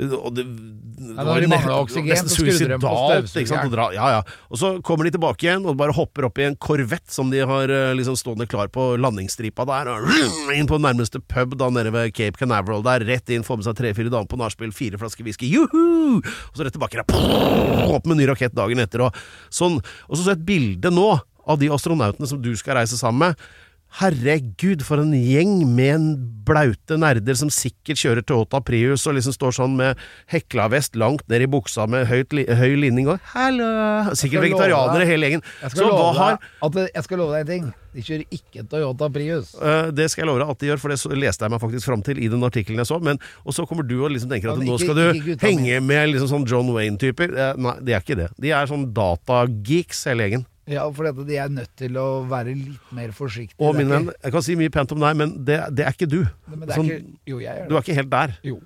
[0.00, 3.94] og det, det når de mangla oksygen, nesten suicidalt.
[3.96, 4.20] Ja, ja.
[4.48, 7.42] Og så kommer de tilbake igjen og bare hopper opp i en korvett som de
[7.46, 10.08] har eh, liksom stående klar på landingsstripa der, og
[10.56, 13.80] inn på nærmeste pub da nede ved Cape Canaveral der, rett inn, får med seg
[13.80, 16.20] tre-fire damer på nachspiel, fire flasker whisky, juhu!
[16.20, 17.06] Og så rett tilbake der,
[17.96, 19.80] opp med ny rakett dagen etter, og sånn.
[20.08, 21.10] Og så så jeg et bilde nå
[21.50, 23.50] av de astronautene som du skal reise sammen med.
[23.98, 26.04] Herregud, for en gjeng med en
[26.46, 29.98] blaute nerder som sikkert kjører Toyota Prius og liksom står sånn med
[30.30, 33.66] hekla vest langt ned i buksa med høyt, høy linning og Hallo!
[34.14, 35.42] Sikkert vegetarianere hele gjengen.
[35.64, 37.66] Jeg skal, love har deg at det, jeg skal love deg en ting.
[37.90, 39.50] De kjører ikke Toyota Prius.
[39.58, 41.90] Uh, det skal jeg love deg at de gjør, for det leste jeg meg faktisk
[41.90, 43.00] fram til i den artikkelen jeg så.
[43.10, 45.50] Men, og så kommer du og liksom tenker at Ja, nå ikke- skal du ikke
[45.50, 47.34] henge med liksom sånn John Wayne-typer.
[47.34, 48.30] Uh, nei, de er ikke det.
[48.38, 50.46] De er sånn datageeks hele gjengen.
[50.70, 53.58] Ja, for de er nødt til å være litt mer forsiktige.
[53.58, 55.96] Og Det min venn, jeg kan si mye pent om deg, men det, det er
[55.96, 56.20] ikke du.
[56.46, 58.36] Men det er Sånn, ikke, jo, jeg er du er ikke helt der.
[58.46, 58.60] Jo,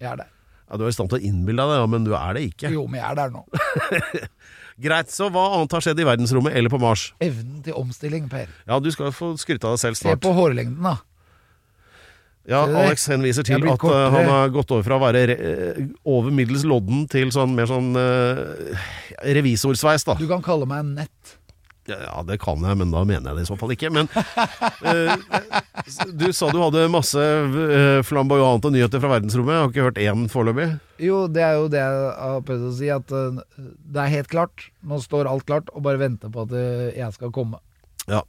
[0.00, 0.30] jeg er der.
[0.64, 2.44] Ja, du er i stand til å innbille deg det, ja, men du er det
[2.48, 2.70] ikke.
[2.72, 3.42] Jo, men jeg er der nå.
[4.84, 7.04] Greit, så hva annet har skjedd i verdensrommet eller på Mars?
[7.22, 8.48] Evnen til omstilling, Per.
[8.66, 10.18] Ja, du skal få skryte av deg selv snart.
[10.18, 10.96] Se på hårlengden, da.
[12.48, 12.64] Ja?
[12.68, 16.34] Alex henviser til at uh, han har gått over fra å være re eh, over
[16.34, 18.84] middels lodden til sånn mer sånn uh,
[19.24, 20.18] revisorsveis, da.
[20.20, 21.38] Du kan kalle meg nett.
[21.88, 23.90] Ja, det kan jeg, men da mener jeg det i så fall ikke.
[23.92, 25.16] Men uh,
[26.16, 27.24] du sa du hadde masse
[28.08, 29.52] flamboyante nyheter fra verdensrommet.
[29.52, 30.70] Jeg har ikke hørt én foreløpig.
[31.04, 34.70] Jo, det er jo det jeg har prøvd å si, at det er helt klart.
[34.84, 36.56] Nå står alt klart, og bare venter på at
[36.96, 37.60] jeg skal komme.
[38.10, 38.20] Ja.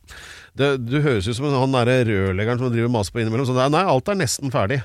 [0.56, 3.48] Det, du høres ut som han derre rørleggeren som driver maser på innimellom.
[3.48, 4.82] Så det er, nei, alt er nesten ferdig.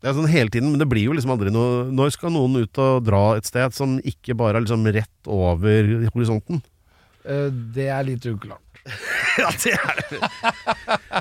[0.00, 2.62] Det er sånn hele tiden, men det blir jo liksom aldri noe Når skal noen
[2.62, 6.62] ut og dra et sted som ikke bare er liksom rett over horisonten?
[7.26, 8.69] Uh, det er litt uklart.
[9.40, 10.18] Ja, det er det.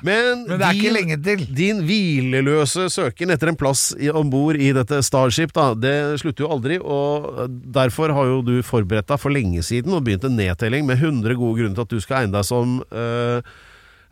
[0.03, 1.43] Men, Men det er ikke lenge til.
[1.55, 6.49] Din hvileløse søken etter en plass om bord i dette Starship, da, det slutter jo
[6.55, 6.79] aldri.
[6.82, 10.97] Og derfor har jo du forberedt deg for lenge siden og begynt en nedtelling med
[10.99, 13.39] 100 gode grunner til at du skal egne deg som eh,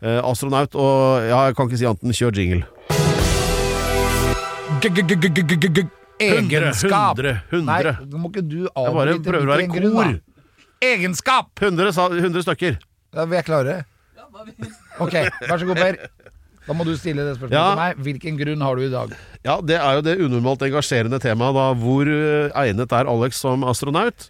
[0.00, 0.78] eh, astronaut.
[0.78, 2.64] Og ja, jeg kan ikke si annet enn kjør jingle.
[6.18, 7.18] Egenskap.
[7.18, 7.66] 100, 100.
[7.66, 10.16] Nei, nå må ikke du Jeg bare prøver å være i kor.
[10.78, 11.48] Egenskap!
[11.58, 12.76] 100, sa- 100 stykker.
[13.18, 13.80] Da vil jeg klare.
[15.02, 15.14] Ok,
[15.48, 15.96] vær så god, Per.
[16.68, 17.64] Da må du stille det spørsmålet Ja.
[17.72, 18.02] til meg.
[18.06, 19.14] Hvilken grunn har du i dag?
[19.46, 21.64] Ja, det er jo det unormalt engasjerende temaet da.
[21.80, 24.28] Hvor eh, egnet er Alex som astronaut?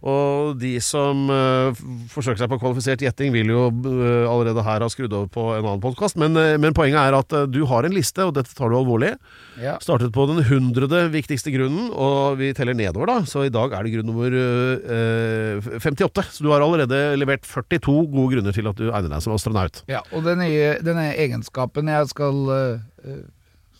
[0.00, 1.76] Og de som uh,
[2.08, 5.60] forsøker seg på kvalifisert gjetting, vil jo uh, allerede her ha skrudd over på en
[5.60, 6.16] annen podkast.
[6.20, 9.12] Men, uh, men poenget er at du har en liste, og dette tar du alvorlig.
[9.60, 9.76] Ja.
[9.82, 13.18] Startet på den hundrede viktigste grunnen, og vi teller nedover, da.
[13.28, 16.24] Så i dag er det grunn nummer eh, 58.
[16.32, 19.82] Så du har allerede levert 42 gode grunner til at du egner deg som astronaut.
[19.90, 22.40] Ja, og den nye, denne egenskapen jeg skal,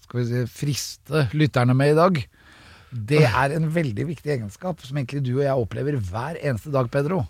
[0.05, 2.21] skal vi si, friste lytterne med i dag,
[2.91, 6.89] det er en veldig viktig egenskap som egentlig du og jeg opplever hver eneste dag,
[6.91, 7.23] Pedro.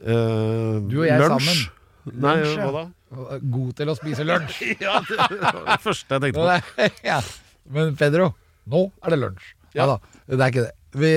[0.00, 1.34] Uh, Du og jeg lunsj.
[1.36, 1.76] sammen.
[2.16, 2.68] Nei, Lunsj, ja.
[2.70, 3.38] hva da?
[3.52, 4.60] God til å spise lunsj.
[4.86, 6.86] Ja, det var det første jeg tenkte på.
[7.10, 7.18] ja.
[7.70, 8.30] Men Pedro,
[8.72, 9.50] nå er det lunsj.
[9.76, 9.98] Ja, da,
[10.30, 10.74] det er ikke det.
[10.90, 11.10] Vi,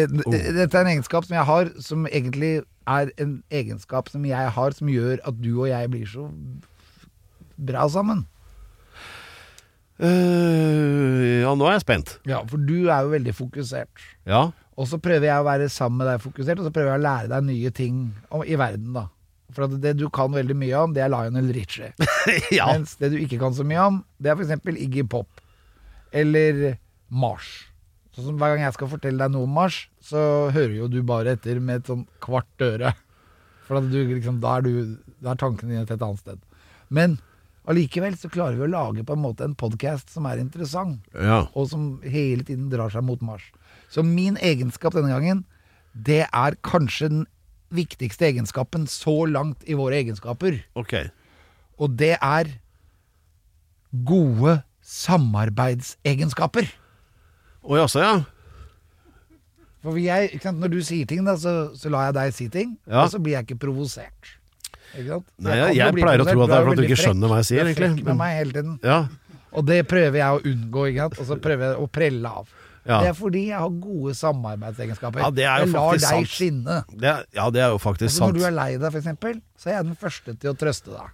[0.54, 2.52] Dette er en egenskap som jeg har, som egentlig
[2.86, 6.28] er en egenskap som jeg har, som gjør at du og jeg blir så
[7.58, 8.26] bra sammen.
[10.04, 12.18] Eh, ja, nå er jeg spent.
[12.28, 14.06] Ja, for du er jo veldig fokusert.
[14.28, 14.50] Ja.
[14.74, 17.06] Og så prøver jeg å være sammen med deg fokusert, og så prøver jeg å
[17.06, 19.08] lære deg nye ting om, i verden, da.
[19.54, 21.92] For at det du kan veldig mye om, det er Lionel Richie.
[22.58, 22.72] ja.
[22.72, 24.66] Mens det du ikke kan så mye om, det er f.eks.
[24.74, 25.44] Iggy Pop.
[26.14, 26.80] Eller
[27.14, 27.52] Mars.
[28.14, 31.00] Sånn som Hver gang jeg skal fortelle deg noe om Mars, så hører jo du
[31.06, 32.94] bare etter med et sånn kvart øre.
[33.68, 36.42] For at du, liksom, da, er du, da er tankene dine til et annet sted.
[36.94, 37.16] Men
[37.70, 41.44] allikevel så klarer vi å lage på en måte en podkast som er interessant, ja.
[41.56, 43.46] og som hele tiden drar seg mot Mars.
[43.94, 45.46] Så min egenskap denne gangen,
[45.94, 47.24] det er kanskje den
[47.74, 50.60] viktigste egenskapen så langt i våre egenskaper.
[50.78, 51.10] Okay.
[51.82, 52.52] Og det er
[54.06, 56.70] gode samarbeidsegenskaper.
[57.64, 58.16] Å jaså, ja.
[59.84, 62.78] For jeg, sant, Når du sier ting, da, så, så lar jeg deg si ting,
[62.88, 63.04] Ja.
[63.04, 64.38] og så blir jeg ikke provosert.
[64.94, 65.26] Ikke sant?
[65.40, 67.46] Nei, jeg- jeg pleier å tro at det er fordi du ikke skjønner hva jeg
[67.50, 67.98] sier, Du er egentlig.
[67.98, 68.80] frekk med meg hele tiden.
[68.84, 69.08] Ja.
[69.54, 71.20] Og det prøver jeg å unngå, ikke sant?
[71.20, 72.48] og så prøver jeg å prelle av.
[72.86, 73.00] Ja.
[73.00, 75.20] Det er fordi jeg har gode samarbeidsegenskaper.
[75.24, 76.28] Ja, det er jo jeg lar deg sant.
[76.28, 76.86] skinne.
[76.92, 79.68] Det er, ja, det er jo faktisk Altså, når du er lei deg, eksempel, så
[79.68, 81.10] er jeg den første til å trøste deg.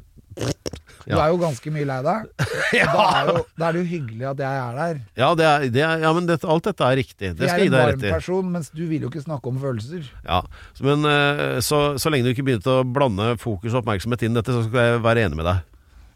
[1.09, 2.25] Du er jo ganske mye lei deg.
[2.69, 4.97] Da er, jo, da er det jo hyggelig at jeg er der.
[5.17, 7.31] Ja, det er, det er, ja men det, alt dette er riktig.
[7.39, 8.11] Det Jeg skal er jeg gi en deg varm rett i.
[8.13, 10.05] person, mens du vil jo ikke snakke om følelser.
[10.27, 10.41] Ja,
[10.85, 14.39] Men eh, så, så lenge du ikke begynte å blande fokus og oppmerksomhet inn i
[14.41, 15.65] dette, så skal jeg være enig med deg.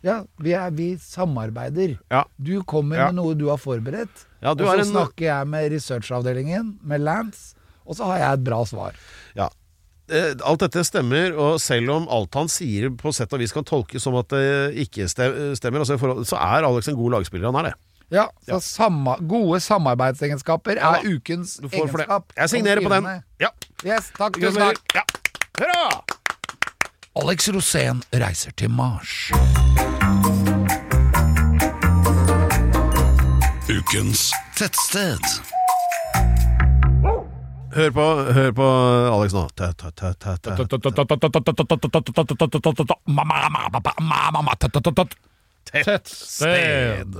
[0.05, 1.95] Ja, vi, er, vi samarbeider.
[2.13, 2.21] Ja.
[2.37, 5.47] Du kommer med noe du har forberedt, Ja, du og så er en- snakker jeg
[5.55, 7.55] med researchavdelingen, med Lance,
[7.87, 8.93] og så har jeg et bra svar.
[9.39, 9.49] Ja.
[10.11, 13.63] Eh, Alt dette stemmer, og selv om alt han sier på sett og vis kan
[13.63, 17.47] tolkes som at det ikke stemmer, altså i forhold, så er Alex en god lagspiller.
[17.51, 17.73] Han er det.
[18.13, 21.79] Ja, så Samma, Gode samarbeidsegenskaper Ja er ukens for det.
[21.79, 22.33] egenskap.
[22.37, 23.07] Jeg signerer på den.
[23.41, 23.49] Ja.
[23.87, 24.35] Yes, takk.
[24.37, 24.83] Tusen takk.
[24.93, 25.01] Ja.
[25.57, 26.03] Hurra!
[27.23, 29.31] Alex Rosén reiser til Mars.
[33.69, 35.23] Ukens tettsted.
[37.73, 38.05] Hør på,
[38.37, 38.67] hør på
[39.09, 39.47] Alex nå.
[39.57, 39.81] Tett.
[45.73, 47.17] Tettsted.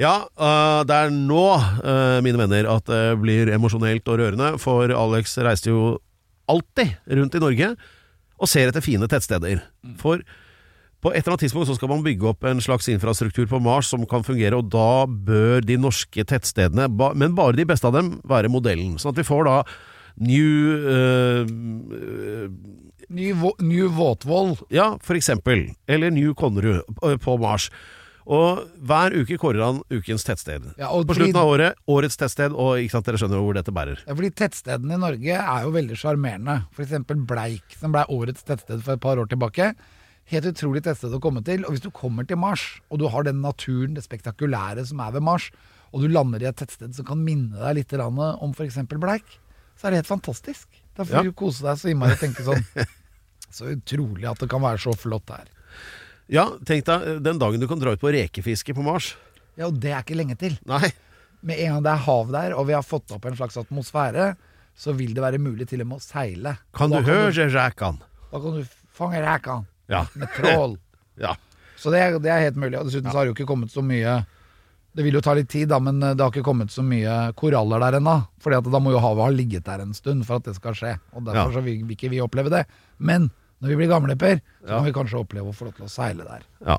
[0.00, 1.46] Ja, øh, det er nå,
[1.84, 5.98] øh, mine venner, at det blir emosjonelt og rørende, for Alex reiste jo
[6.50, 7.74] alltid rundt i Norge
[8.42, 9.62] og ser etter fine tettsteder.
[10.00, 10.24] For
[11.02, 13.90] på et eller annet tidspunkt så skal man bygge opp en slags infrastruktur på Mars
[13.90, 16.86] som kan fungere, og da bør de norske tettstedene,
[17.18, 18.94] men bare de beste av dem, være modellen.
[19.02, 19.56] Sånn at vi får da
[20.22, 20.46] New
[20.86, 21.48] uh,
[23.12, 24.54] Ny, New Våtvoll.
[24.72, 25.66] ja, for eksempel.
[25.90, 27.68] Eller New Konnerud øh, på Mars.
[28.22, 30.68] Og hver uke kårer han ukens tettsted.
[30.78, 34.04] Ja, på slutten av året, årets tettsted, og ikke sant, dere skjønner hvor dette bærer.
[34.06, 36.60] Ja, fordi tettstedene i Norge er jo veldig sjarmerende.
[36.78, 39.72] Eksempel Bleik, som ble årets tettsted for et par år tilbake.
[40.30, 41.64] Helt utrolig tettsted å komme til.
[41.66, 45.12] Og hvis du kommer til Mars, og du har den naturen, det spektakulære som er
[45.16, 45.50] ved Mars,
[45.92, 48.78] og du lander i et tettsted som kan minne deg litt om f.eks.
[48.92, 49.38] Bleik,
[49.76, 50.68] så er det helt fantastisk.
[50.96, 51.22] Da får Ja.
[51.22, 52.64] du kose deg så innmari og tenke sånn
[53.52, 55.48] Så utrolig at det kan være så flott her.
[56.32, 59.10] Ja, tenk deg den dagen du kan dra ut på rekefiske på Mars.
[59.58, 60.54] Ja, og det er ikke lenge til.
[60.64, 60.88] Nei.
[61.44, 64.30] Med en gang det er hav der, og vi har fått opp en slags atmosfære,
[64.72, 66.54] så vil det være mulig til og med å seile.
[66.72, 68.00] Kan du høre rækan?
[68.30, 68.64] Da kan du
[68.96, 70.06] fange rækene Ja.
[70.14, 70.78] med trål.
[71.20, 71.34] Ja.
[71.76, 72.78] Så det er, det er helt mulig.
[72.78, 74.22] Og dessuten så har det jo ikke kommet så mye
[74.96, 77.80] Det vil jo ta litt tid, da, men det har ikke kommet så mye koraller
[77.80, 78.14] der ennå.
[78.40, 80.74] Fordi at da må jo havet ha ligget der en stund for at det skal
[80.76, 80.94] skje.
[81.16, 82.62] Og derfor så vil, vil ikke vi oppleve det.
[82.98, 85.86] Men når vi blir gamle, Per, så kan vi kanskje oppleve å få lov til
[85.88, 86.44] å seile der.
[86.66, 86.78] ja.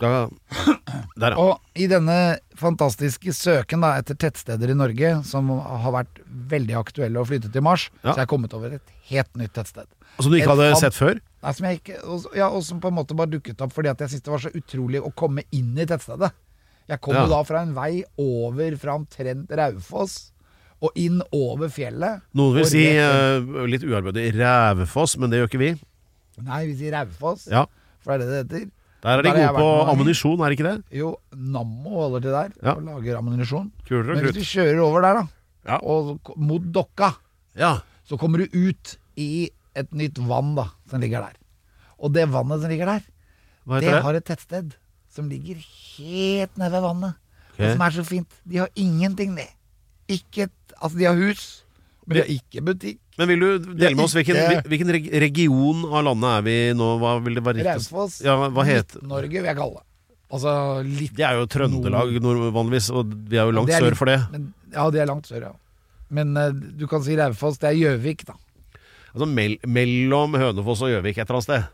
[0.00, 0.10] Da,
[1.20, 1.36] der, ja.
[1.36, 2.14] Og i denne
[2.56, 7.64] fantastiske søken da, etter tettsteder i Norge, som har vært veldig aktuelle å flytte til
[7.66, 8.14] Mars, Ja.
[8.14, 9.84] så har jeg kommet over et helt nytt tettsted.
[10.16, 11.20] Som du ikke Et hadde sett før?
[11.42, 13.88] Nei, som jeg ikke, og, ja, og som på en måte bare dukket opp fordi
[13.88, 16.32] at jeg syntes det var så utrolig å komme inn i tettstedet.
[16.90, 17.22] Jeg kom Ja.
[17.24, 20.32] jo da fra en vei over fra omtrent Raufoss
[20.82, 22.20] og inn over fjellet.
[22.34, 25.70] Noen vil si, uh, litt uarbeidig, Rævefoss, men det gjør ikke vi.
[26.42, 27.64] Nei, vi sier Raufoss, Ja.
[28.00, 28.70] for det er det det heter.
[29.00, 30.84] Der er de gode på ammunisjon, er det ikke det?
[30.98, 32.74] Jo, Nammo holder til der Ja.
[32.74, 33.70] og lager ammunisjon.
[33.88, 35.28] Men hvis du kjører over der, da,
[35.66, 35.78] Ja.
[35.82, 37.14] og mot Dokka,
[37.56, 37.78] Ja.
[38.06, 41.38] så kommer du ut i et nytt vann da, som ligger der.
[42.00, 43.02] Og det vannet som ligger der,
[43.80, 44.02] det det?
[44.02, 44.76] har et tettsted
[45.10, 47.18] som ligger helt nede ved vannet.
[47.52, 47.66] Okay.
[47.66, 48.38] Og som er så fint.
[48.48, 49.46] De har ingenting, de.
[50.10, 51.44] Ikke et, altså, de har hus,
[52.06, 52.98] men de har ikke butikk.
[53.20, 54.38] Men vil du dele med oss hvilken,
[54.70, 54.90] hvilken
[55.22, 56.88] region av landet er vi nå?
[57.02, 57.66] Hva vil det være?
[57.68, 59.86] Raufoss, Ja, Midt-Norge vil jeg kalle det.
[60.30, 60.52] Altså
[60.86, 63.98] litt Det er jo Trøndelag nord- vanligvis, og vi er jo langt ja, er sør
[63.98, 64.20] for det.
[64.32, 65.52] Men, ja, det er langt sør, ja.
[66.10, 68.38] Men uh, du kan si Raufoss, det er Gjøvik, da.
[69.14, 71.68] Altså mell mellom Hønefoss og Gjøvik et eller annet sted.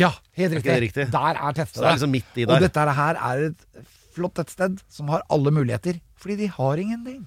[0.00, 0.70] Ja, helt Er riktig.
[0.70, 1.08] Er det riktig?
[1.12, 1.82] Der er tettstedet.
[1.82, 3.66] Det er liksom midt i Og dette her er et
[4.14, 7.26] flott tettsted som har alle muligheter, fordi de har ingenting.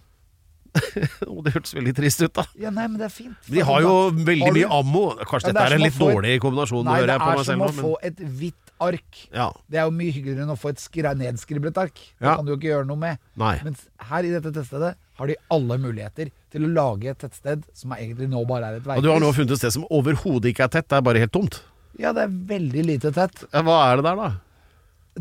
[1.30, 2.44] Å, det hørtes veldig trist ut, da.
[2.58, 3.38] Ja, nei, men det er fint.
[3.52, 5.04] De har jo veldig Har du- mye ammo.
[5.30, 7.36] Kanskje Ja, dette er er en litt dårlig kombinasjon, Nei, hører det jeg på er
[7.38, 7.84] meg som selv å nå.
[7.84, 9.20] få et hvitt ark.
[9.32, 9.48] Ja.
[9.70, 10.82] Det er jo mye hyggeligere enn å få et
[11.22, 11.94] nedskriblet ark.
[12.20, 13.20] Det kan du jo ikke gjøre noe med.
[13.38, 13.60] Nei.
[13.64, 17.94] Mens her i dette tettstedet har de alle muligheter til å lage et tettsted som
[17.94, 19.04] er egentlig nå bare er et veikryss.
[19.04, 21.22] Og du har nå funnet et sted som overhodet ikke er tett, det er bare
[21.24, 21.60] helt tomt.
[22.02, 23.46] Ja, det er veldig lite tett.
[23.52, 24.32] Ja, hva er det der, da?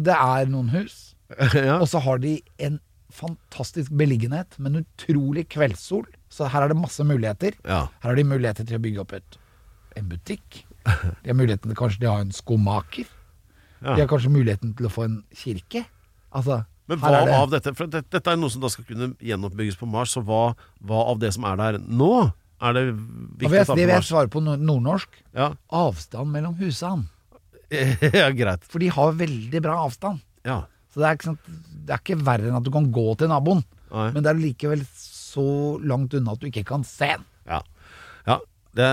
[0.09, 0.97] Det er noen hus,
[1.59, 1.77] ja.
[1.79, 2.81] og så har de en
[3.13, 6.07] fantastisk beliggenhet med en utrolig kveldssol.
[6.33, 7.59] Så her er det masse muligheter.
[7.69, 7.85] Ja.
[8.01, 9.37] Her har de muligheter til å bygge opp et
[9.97, 10.63] en butikk.
[10.87, 13.09] De har muligheten til kanskje de har en skomaker.
[13.83, 13.95] Ja.
[13.95, 15.85] De har kanskje muligheten til å få en kirke.
[16.33, 16.63] Altså,
[16.93, 19.79] Men hva det- av dette For dette, dette er noe som da skal kunne gjenoppbygges
[19.81, 22.33] på Mars, så hva, hva av det som er der nå,
[22.63, 23.67] er det viktig å å på Mars?
[23.77, 25.09] det vil jeg svare på nordnorsk.
[25.35, 25.49] Ja.
[25.71, 27.09] Avstand mellom husene.
[27.73, 28.65] ja, greit.
[28.69, 30.21] For de har veldig bra avstand.
[30.45, 30.63] Ja.
[30.93, 31.53] Så det er, ikke sant,
[31.87, 33.63] det er ikke verre enn at du kan gå til naboen.
[33.93, 34.09] Nei.
[34.13, 35.45] Men det er likevel så
[35.81, 37.25] langt unna at du ikke kan se den.
[37.49, 37.63] Ja.
[38.73, 38.87] Det,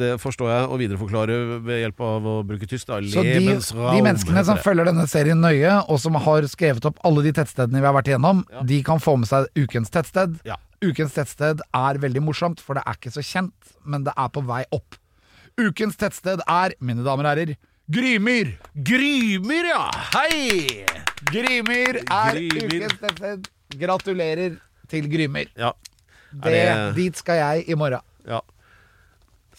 [0.00, 1.34] det forstår jeg å videreforklare
[1.66, 2.86] ved hjelp av å bruke tysk.
[2.88, 3.00] Da.
[3.04, 7.26] Så de, de menneskene som følger denne serien nøye, og som har skrevet opp alle
[7.26, 8.62] de tettstedene vi har vært igjennom, Ja.
[8.64, 10.38] de kan få med seg ukens tettsted.
[10.48, 10.56] Ja.
[10.80, 14.40] Ukens tettsted er veldig morsomt, for det er ikke så kjent, men det er på
[14.48, 14.96] vei opp.
[15.60, 17.56] Ukens tettsted er, mine damer og herrer,
[17.90, 18.54] Grymyr.
[18.86, 19.90] Grymyr, ja!
[20.14, 20.86] Hei!
[21.28, 22.70] Grymyr er Grymyr.
[22.86, 23.48] ukens tettsted.
[23.80, 24.56] Gratulerer
[24.88, 25.50] til Grymyr.
[25.58, 25.72] Ja.
[26.32, 28.00] Det, det- Dit skal jeg i morgen.
[28.26, 28.40] ja.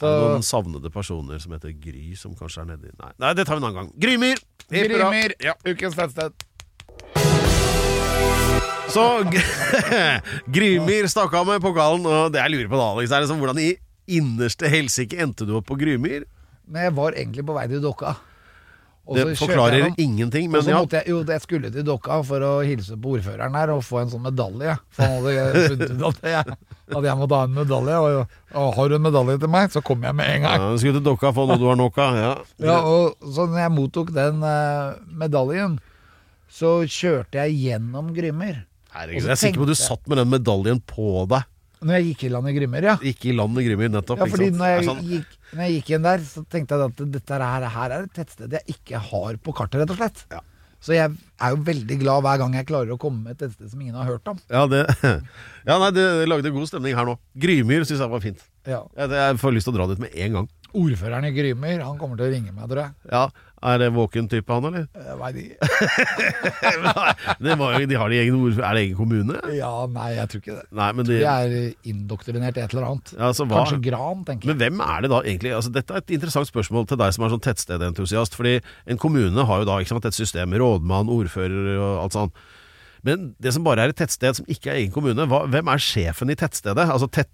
[0.01, 3.45] Så Er noen savnede personer som heter Gry, som kanskje er nedi Nei, Nei det
[3.45, 3.91] tar vi en annen gang.
[4.01, 4.39] Grymyr!
[4.71, 5.53] Grymyr, Ja.
[5.67, 6.33] ukens tettsted.
[8.91, 9.05] Så
[10.55, 13.61] Grymyr stakk av med pokalen, og det jeg lurer på da, Alex, er liksom hvordan
[13.61, 13.69] i
[14.11, 16.25] innerste helsike endte du opp på Grymyr?
[16.67, 18.15] Men jeg var egentlig på vei til Dokka.
[19.15, 20.79] Det forklarer ingenting, men ja.
[20.95, 24.11] jeg, jo, jeg skulle til Dokka for å hilse på ordføreren her og få en
[24.13, 24.75] sånn medalje.
[24.95, 26.57] For han hadde funnet at jeg,
[26.91, 27.99] at jeg måtte ha en medalje.
[28.01, 30.65] Og, og har du en medalje til meg, så kommer jeg med en ja gang.
[30.71, 32.19] du skulle til Dokka få noe du har nok av.
[32.21, 32.33] Ja.
[32.65, 35.79] Ja, og Så når jeg mottok den uh, medaljen,
[36.51, 38.63] så kjørte jeg gjennom Grimmer.
[38.91, 41.47] Herregud, jeg er sikker på at du satt med den medaljen på deg.
[41.81, 42.95] Når jeg gikk i land i Grimmer, ja.
[43.01, 44.19] Gikk i land i Grimmer, nettopp.
[44.21, 47.03] Ja, fordi når jeg, sånn- gikk, når jeg gikk inn der, så tenkte jeg at
[47.17, 50.23] dette her, her er et tettsted jeg ikke har på kartet, rett og slett.
[50.29, 50.41] Ja.
[50.81, 53.69] Så jeg er jo veldig glad hver gang jeg klarer å komme med et tettsted
[53.73, 54.37] som ingen har hørt om.
[54.49, 54.83] Ja, det,
[55.69, 57.17] ja, nei, det lagde god stemning her nå.
[57.37, 58.41] Grymyr syns jeg var fint.
[58.69, 58.83] Ja.
[58.97, 60.49] Jeg, jeg får lyst til å dra dit med en gang.
[60.77, 62.93] Ordføreren i Grymyr, han kommer til å ringe meg, tror jeg.
[63.11, 63.23] Ja,
[63.61, 64.85] Er det våken type, han, eller?
[64.95, 66.61] Jeg vet ikke.
[67.45, 69.35] det var de har de egen ordfører Er det egen kommune?
[69.53, 70.63] Ja, nei, jeg tror ikke det.
[70.79, 73.11] Nei, men de, De er indoktrinert i et eller annet.
[73.17, 74.53] ja, altså, hva, Kanskje Gran, tenker jeg.
[74.55, 75.53] Men hvem er det da egentlig?
[75.57, 78.39] Altså, dette er et interessant spørsmål til deg som er sånn tettstedentusiast.
[78.39, 78.55] Fordi
[78.89, 82.41] en kommune har jo da sant, et system med rådmann, ordfører og alt sånt.
[83.05, 85.81] Men det som bare er et tettsted som ikke er egen kommune, hva, hvem er
[85.81, 86.85] sjefen i tettstedet?
[86.85, 87.31] Altså tett,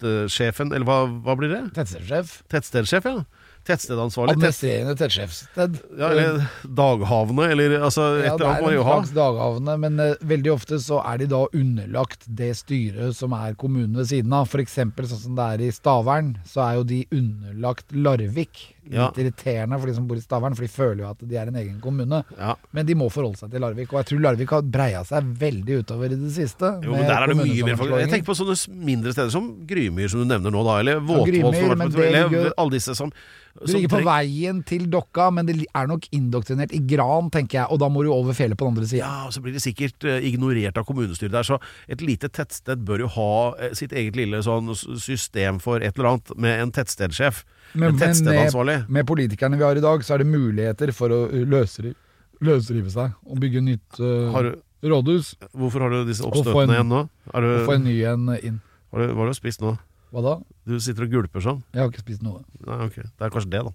[0.00, 1.62] tettsjefen, eller hva, hva blir det?
[1.76, 2.40] Tettstedsjef.
[2.52, 3.24] Tettstedsjef, ja.
[3.68, 4.32] Tettstedansvarlig.
[4.32, 5.78] Tett, Administrerende tettsjefssted.
[5.98, 9.74] ja, eller daghavne, eller altså et Ja, eller annet er det er en slags daghavne,
[9.82, 14.08] men uh, veldig ofte så er de da underlagt det styret som er kommunen ved
[14.08, 14.48] siden av.
[14.58, 18.64] Eksempel sånn som det er i Stavern, så er jo de underlagt Larvik.
[18.88, 21.50] Litt irriterende for de som bor i Stavern, for de føler jo at de er
[21.50, 22.22] en egen kommune.
[22.38, 22.54] Ja.
[22.76, 25.80] Men de må forholde seg til Larvik, og jeg tror Larvik har breia seg veldig
[25.82, 26.72] utover i det siste.
[26.84, 27.96] Jo, men der er det mye mer folk.
[28.02, 28.56] Jeg tenker på sånne
[28.88, 30.78] mindre steder som Grymyr, som du nevner nå, da.
[30.82, 33.12] Eller Våtvoll, ja, eller alle disse som,
[33.58, 37.66] du ligger på veien til Dokka, men det er nok indoktrinert i Gran, tenker jeg,
[37.72, 39.02] og da må du over fjellet på den andre sida.
[39.02, 41.46] Ja, og så blir det sikkert eh, ignorert av kommunestyret der.
[41.46, 41.58] Så
[41.90, 46.12] et lite tettsted bør jo ha eh, sitt eget lille sånn system for et eller
[46.14, 47.42] annet, med en tettstedsjef.
[47.74, 48.77] Men, en tettstedansvarlig.
[48.88, 51.94] Med, politikerne vi har i dag, så er det muligheter for å løsrive,
[52.40, 54.52] løsrive seg og bygge nytt uh, du,
[54.88, 55.34] rådhus.
[55.56, 57.02] hvorfor har du disse oppstøtene en- igjen nå?
[57.34, 58.60] Du, Og få en ny en inn.
[58.92, 59.76] har du, hva har du spist nå?
[60.12, 60.36] Hva da?
[60.64, 61.62] Du sitter og gulper sånn?
[61.74, 62.40] Jeg har ikke spist noe.
[62.64, 62.94] Nei, ok.
[63.02, 63.72] Det er kanskje det, da.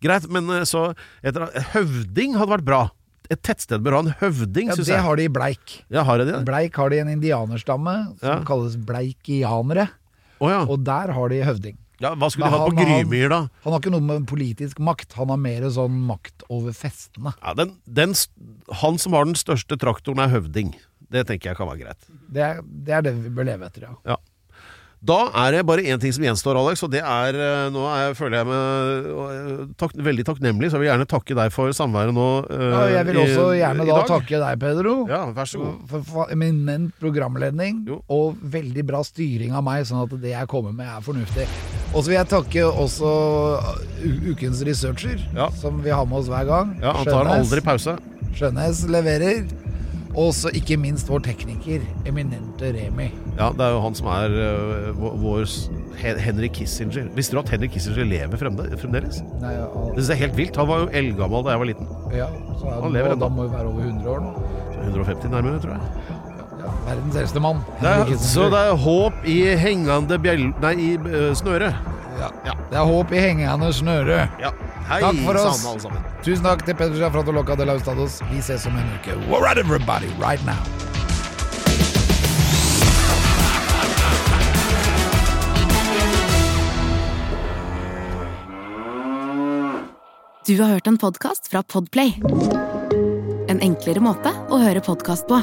[0.00, 2.78] Greit, men eh, så etter, Høvding hadde vært bra.
[3.28, 5.02] Et tettsted bør ha en høvding, Ja, syns det jeg.
[5.02, 5.72] har de i Bleik.
[5.90, 6.38] Ja, har jeg det?
[6.46, 8.36] Bleik har de en indianerstamme som Ja.
[8.46, 9.88] kalles bleikianere,
[10.40, 10.60] Oh, ja.
[10.64, 11.76] og der har de høvding.
[12.02, 12.12] Ja.
[12.14, 13.40] Hva skulle de hatt på Grymyr, da?
[13.64, 17.32] Han har ikke noe med politisk makt, han har mer sånn makt over festene.
[17.40, 18.14] Ja, den, den,
[18.82, 20.74] han som har den største traktoren, er høvding.
[21.12, 22.08] Det tenker jeg kan være greit.
[22.32, 23.94] Det er det, er det vi bør leve etter, ja.
[24.14, 24.18] Ja.
[25.06, 28.14] Da er det bare én ting som gjenstår, Alex, og det er eh, Nå er,
[28.16, 32.28] føler jeg meg tak, veldig takknemlig, så jeg vil gjerne takke deg for samværet nå.
[32.48, 34.98] Uh, ja jeg vil også gjerne i da i takke deg, Pedro.
[35.10, 35.80] Ja, vær så god.
[35.92, 38.00] For, for eminent programledning Jo.
[38.08, 41.50] og veldig bra styring av meg, sånn at det jeg kommer med er fornuftig.
[41.94, 43.10] Og så vil jeg takke også
[44.30, 45.48] ukens researcher, Ja.
[45.50, 46.74] som vi har med oss hver gang.
[46.82, 47.96] Ja, Han tar aldri pause.
[48.36, 49.46] Skjønnes leverer.
[50.16, 53.10] Og så ikke minst vår tekniker, eminente Remi.
[53.36, 55.44] Ja, Det er jo han som er uh, vår,
[56.00, 57.10] Henry Kissinger.
[57.14, 59.20] Visste du at Henry Kissinger lever fremde, fremdeles?
[59.42, 59.52] Nei,
[59.92, 60.56] Det synes jeg er helt vilt.
[60.56, 61.86] Han var jo eldgammel da jeg var liten.
[62.16, 63.20] ja, så er Han lever ennå.
[63.20, 64.32] da må jo være over 100 år nå.
[64.88, 65.82] 150 nærmere, tror jeg.
[66.66, 67.60] Ja, verdens eldste mann.
[67.80, 70.48] Det er, så det er håp i hengende bjell...
[70.64, 71.70] Nei, i uh, snøre.
[72.18, 72.30] ja.
[72.70, 74.24] Det er håp i hengende snøre.
[74.42, 74.50] Ja.
[74.86, 75.62] Hei Takk for oss.
[75.62, 76.02] Sammen, sammen.
[76.22, 78.20] Tusen takk til Peder Sjafrat og Loca de Laustados.
[78.30, 79.14] Vi ses om en uke.
[79.30, 80.58] All right, everybody, right now.
[90.46, 92.14] Du har hørt en podkast fra Podplay.
[93.50, 95.42] En enklere måte å høre podkast på.